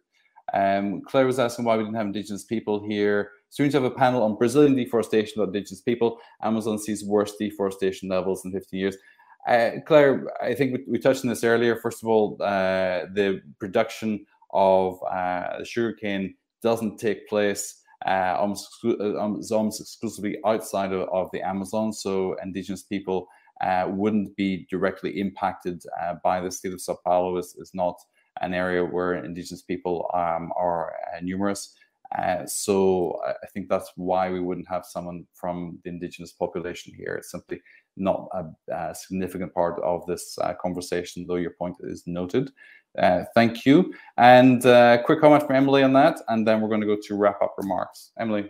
[0.54, 3.32] Um, Claire was asking why we didn't have indigenous people here.
[3.50, 6.20] Soon to have a panel on Brazilian deforestation of indigenous people.
[6.44, 8.98] Amazon sees worst deforestation levels in 50 years.
[9.48, 11.78] Uh, Claire, I think we, we, touched on this earlier.
[11.78, 19.16] First of all, uh, the production of uh, sugarcane doesn't take place uh, almost, uh,
[19.18, 21.92] almost exclusively outside of, of, the Amazon.
[21.92, 23.28] So indigenous people
[23.62, 27.38] uh, wouldn't be directly impacted uh, by the state of Sao Paulo.
[27.38, 27.98] is, not
[28.42, 30.94] an area where indigenous people um, are
[31.24, 31.76] numerous.
[32.16, 37.16] Uh, so I think that's why we wouldn't have someone from the indigenous population here.
[37.16, 37.62] It's simply
[37.96, 42.52] not a, a significant part of this uh, conversation, though your point is noted.
[42.98, 43.94] Uh, thank you.
[44.18, 47.16] And uh, quick comment from Emily on that, and then we're going to go to
[47.16, 48.12] wrap up remarks.
[48.20, 48.50] Emily.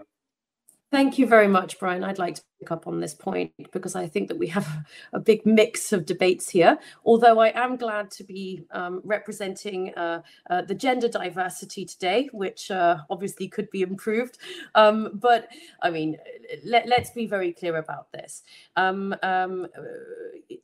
[0.91, 2.03] Thank you very much, Brian.
[2.03, 4.67] I'd like to pick up on this point because I think that we have
[5.13, 6.77] a big mix of debates here.
[7.05, 12.71] Although I am glad to be um, representing uh, uh, the gender diversity today, which
[12.71, 14.38] uh, obviously could be improved.
[14.75, 15.49] Um, but
[15.81, 16.17] I mean,
[16.65, 18.43] let, us be very clear about this.
[18.75, 19.67] Um, um,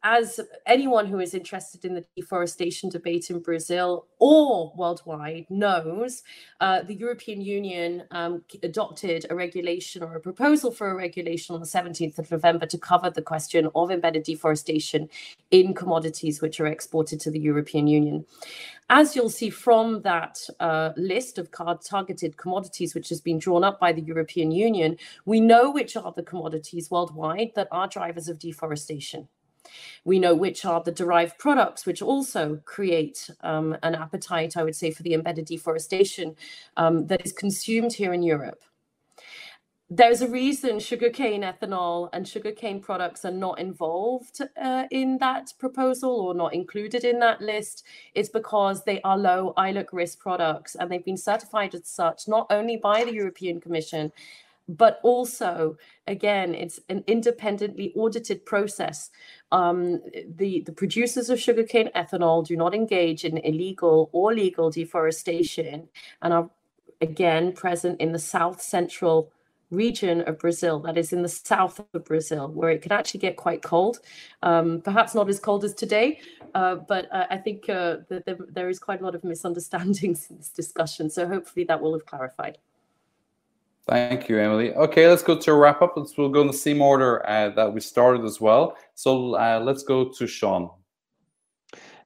[0.03, 6.23] as anyone who is interested in the deforestation debate in Brazil or worldwide knows,
[6.59, 11.61] uh, the European Union um, adopted a regulation or a proposal for a regulation on
[11.61, 15.09] the 17th of November to cover the question of embedded deforestation
[15.51, 18.25] in commodities which are exported to the European Union.
[18.89, 23.79] As you'll see from that uh, list of targeted commodities which has been drawn up
[23.79, 28.39] by the European Union, we know which are the commodities worldwide that are drivers of
[28.39, 29.27] deforestation.
[30.03, 34.75] We know which are the derived products, which also create um, an appetite, I would
[34.75, 36.35] say, for the embedded deforestation
[36.75, 38.61] um, that is consumed here in Europe
[39.95, 46.09] there's a reason sugarcane ethanol and sugarcane products are not involved uh, in that proposal
[46.09, 47.85] or not included in that list.
[48.15, 52.47] It's because they are low ILUC risk products and they've been certified as such not
[52.49, 54.11] only by the European Commission,
[54.67, 59.11] but also, again, it's an independently audited process.
[59.51, 65.89] Um, the, the producers of sugarcane ethanol do not engage in illegal or legal deforestation
[66.21, 66.49] and are,
[66.99, 69.29] again, present in the south central
[69.73, 73.35] region of Brazil that is in the south of Brazil, where it can actually get
[73.35, 73.99] quite cold.
[74.41, 76.19] Um, perhaps not as cold as today,
[76.55, 80.27] uh, but uh, I think uh, that there, there is quite a lot of misunderstandings
[80.29, 81.09] in this discussion.
[81.09, 82.57] So hopefully that will have clarified.
[83.87, 84.73] Thank you, Emily.
[84.73, 85.93] Okay, let's go to a wrap up.
[85.97, 88.77] Let's, we'll go in the same order uh, that we started as well.
[88.95, 90.69] So uh, let's go to Sean.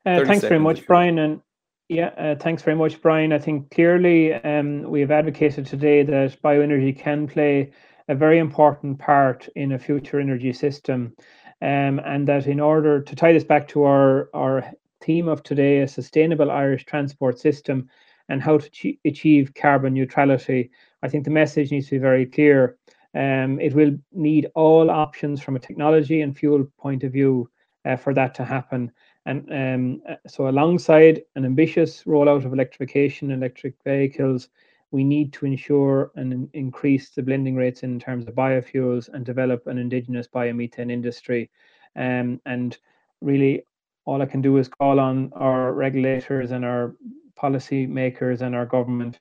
[0.04, 1.20] Uh, thanks very much, Brian.
[1.20, 1.42] And
[1.90, 3.32] yeah, uh, thanks very much, Brian.
[3.32, 7.72] I think clearly um, we have advocated today that bioenergy can play
[8.10, 11.16] a very important part in a future energy system.
[11.62, 15.80] Um, and that in order to tie this back to our, our theme of today,
[15.80, 17.90] a sustainable Irish transport system
[18.30, 20.70] and how to achieve carbon neutrality,
[21.02, 22.78] I think the message needs to be very clear.
[23.16, 27.50] Um, it will need all options from a technology and fuel point of view
[27.86, 28.92] uh, for that to happen.
[29.28, 34.48] And um, uh, so, alongside an ambitious rollout of electrification, electric vehicles,
[34.92, 39.68] we need to ensure and increase the blending rates in terms of biofuels and develop
[39.68, 41.52] an indigenous biomethane industry.
[41.98, 42.78] Um, and
[43.20, 43.64] really,
[44.06, 46.96] all I can do is call on our regulators and our
[47.36, 49.20] policy makers and our government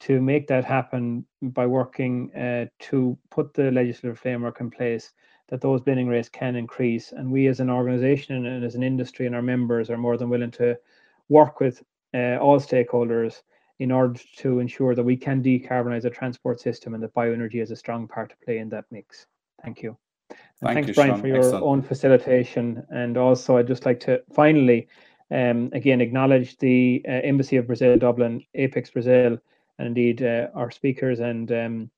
[0.00, 5.12] to make that happen by working uh, to put the legislative framework in place
[5.48, 7.12] that those blending rates can increase.
[7.12, 10.30] And we as an organization and as an industry and our members are more than
[10.30, 10.78] willing to
[11.28, 11.82] work with
[12.14, 13.42] uh, all stakeholders
[13.78, 17.70] in order to ensure that we can decarbonize the transport system and that bioenergy is
[17.70, 19.26] a strong part to play in that mix.
[19.62, 19.96] Thank you.
[20.30, 21.20] Thank thanks, you, Brian, Sean.
[21.20, 21.64] for your Excellent.
[21.64, 22.86] own facilitation.
[22.90, 24.88] And also, I'd just like to finally,
[25.30, 29.38] um, again, acknowledge the uh, Embassy of Brazil, Dublin, Apex Brazil,
[29.78, 31.90] and indeed uh, our speakers and um,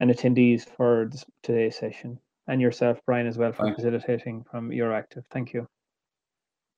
[0.00, 4.72] and attendees for this, today's session and yourself, Brian, as well, for Thank facilitating from
[4.72, 5.24] your active.
[5.30, 5.66] Thank you.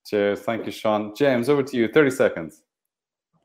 [0.06, 0.40] Cheers.
[0.40, 1.14] Thank you, Sean.
[1.14, 1.88] James, over to you.
[1.88, 2.62] 30 seconds.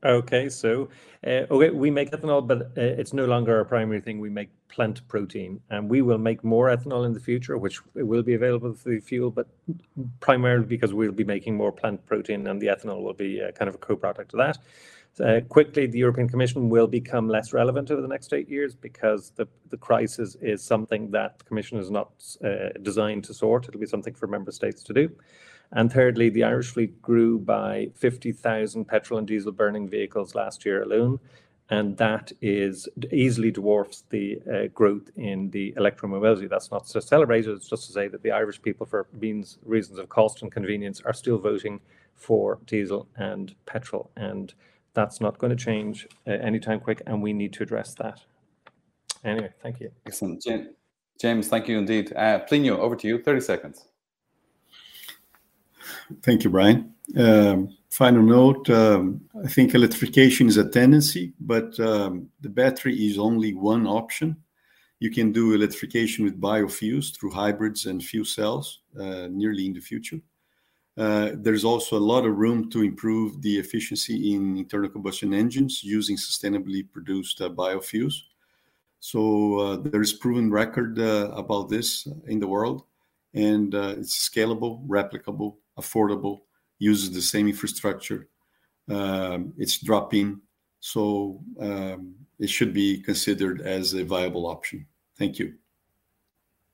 [0.06, 0.90] Okay, so
[1.26, 4.20] uh, okay, we make ethanol, but uh, it's no longer our primary thing.
[4.20, 8.24] We make plant protein, and we will make more ethanol in the future, which will
[8.24, 9.48] be available for the fuel, but
[10.20, 13.70] primarily because we'll be making more plant protein, and the ethanol will be uh, kind
[13.70, 14.58] of a co-product of that.
[15.20, 19.32] Uh, quickly, the European Commission will become less relevant over the next eight years because
[19.36, 22.12] the, the crisis is something that the Commission is not
[22.44, 23.68] uh, designed to sort.
[23.68, 25.12] It'll be something for member states to do.
[25.72, 30.82] And thirdly, the Irish fleet grew by 50,000 petrol and diesel burning vehicles last year
[30.82, 31.20] alone.
[31.70, 36.50] and that is easily dwarfs the uh, growth in the electromobility.
[36.50, 39.58] That's not to celebrate it, it's just to say that the Irish people, for means,
[39.64, 41.80] reasons of cost and convenience, are still voting
[42.16, 44.12] for diesel and petrol.
[44.16, 44.54] And
[44.94, 48.22] that's not going to change uh, anytime quick, and we need to address that.
[49.24, 49.92] Anyway, thank you.
[50.06, 50.44] Excellent.
[51.20, 52.12] James, thank you indeed.
[52.16, 53.86] Uh, Plinio, over to you, 30 seconds.
[56.22, 56.94] Thank you, Brian.
[57.18, 63.18] Um, final note, um, I think electrification is a tendency, but um, the battery is
[63.18, 64.38] only one option.
[65.00, 69.82] You can do electrification with biofuels through hybrids and fuel cells uh, nearly in the
[69.82, 70.20] future.
[70.96, 75.84] Uh, there's also a lot of room to improve the efficiency in internal combustion engines
[75.84, 78.14] using sustainably produced uh, biofuels.
[79.00, 82.84] So uh, there is proven record uh, about this in the world,
[83.34, 86.42] and uh, it's scalable, replicable, affordable,
[86.78, 88.28] uses the same infrastructure.
[88.90, 90.42] Um, it's drop-in,
[90.80, 94.86] so um, it should be considered as a viable option.
[95.18, 95.56] Thank you.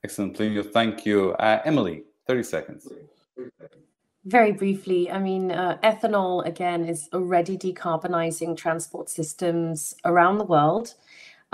[0.04, 0.64] Excellent, Plinio.
[0.72, 1.32] Thank you.
[1.34, 2.88] Uh, Emily, 30 seconds.
[4.26, 10.96] Very briefly, I mean, uh, ethanol again is already decarbonizing transport systems around the world.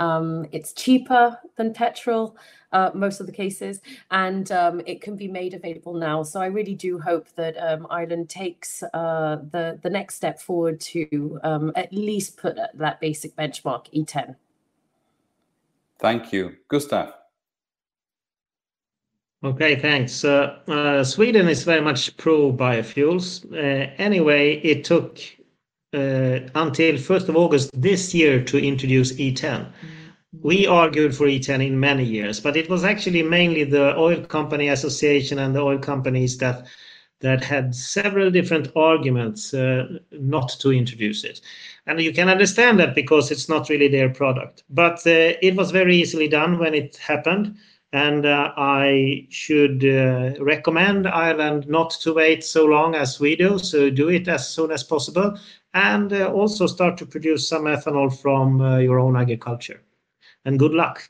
[0.00, 2.36] Um, it's cheaper than petrol,
[2.72, 3.80] uh, most of the cases,
[4.10, 6.24] and um, it can be made available now.
[6.24, 10.80] So I really do hope that um, Ireland takes uh, the the next step forward
[10.80, 14.34] to um, at least put that basic benchmark E10.
[15.98, 17.14] Thank you, Gustav.
[19.44, 20.24] Okay, thanks.
[20.24, 23.44] Uh, uh, Sweden is very much pro biofuels.
[23.52, 25.20] Uh, anyway, it took
[25.92, 29.66] until 1st of August this year to introduce E10.
[30.42, 34.68] We argued for E10 in many years, but it was actually mainly the oil company
[34.68, 36.66] association and the oil companies that
[37.20, 39.54] that had several different arguments
[40.12, 41.40] not to introduce it.
[41.86, 44.64] And you can understand that because it's not really their product.
[44.68, 47.56] But it was very easily done when it happened.
[47.96, 53.58] And uh, I should uh, recommend Ireland not to wait so long as we do.
[53.58, 55.38] So do it as soon as possible
[55.72, 59.80] and uh, also start to produce some ethanol from uh, your own agriculture.
[60.44, 61.08] And good luck.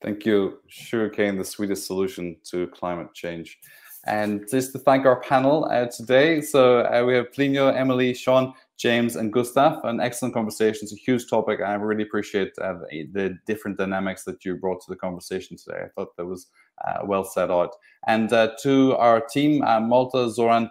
[0.00, 0.60] Thank you.
[0.68, 3.58] Sugarcane, the sweetest solution to climate change.
[4.06, 6.42] And just to thank our panel uh, today.
[6.42, 9.84] So uh, we have Plinio, Emily, Sean, James, and Gustav.
[9.84, 10.84] An excellent conversation.
[10.84, 11.60] It's a huge topic.
[11.60, 12.74] I really appreciate uh,
[13.12, 15.80] the, different dynamics that you brought to the conversation today.
[15.84, 16.46] I thought that was
[16.86, 17.74] uh, well set out.
[18.06, 20.70] And uh, to our team, uh, Malta, Zoran,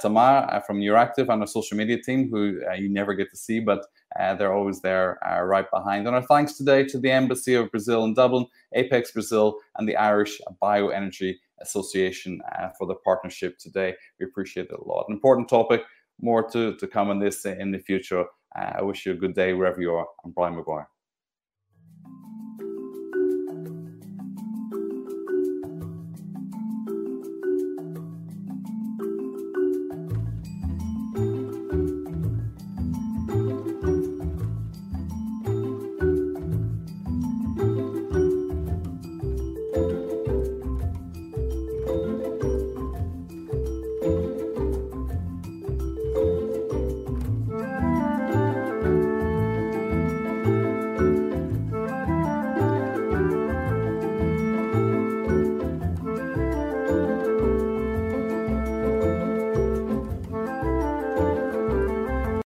[0.00, 3.86] Tamar from Euractiv, and our social media team, who you never get to see, but
[4.16, 6.06] they're always there right behind.
[6.06, 9.96] And our thanks today to the Embassy of Brazil in Dublin, Apex Brazil, and the
[9.96, 13.94] Irish Bioenergy Association uh, for the partnership today.
[14.18, 15.06] We appreciate it a lot.
[15.08, 15.82] An important topic,
[16.20, 18.24] more to, to come on this in the future.
[18.56, 20.06] Uh, I wish you a good day wherever you are.
[20.24, 20.86] I'm Brian McGuire.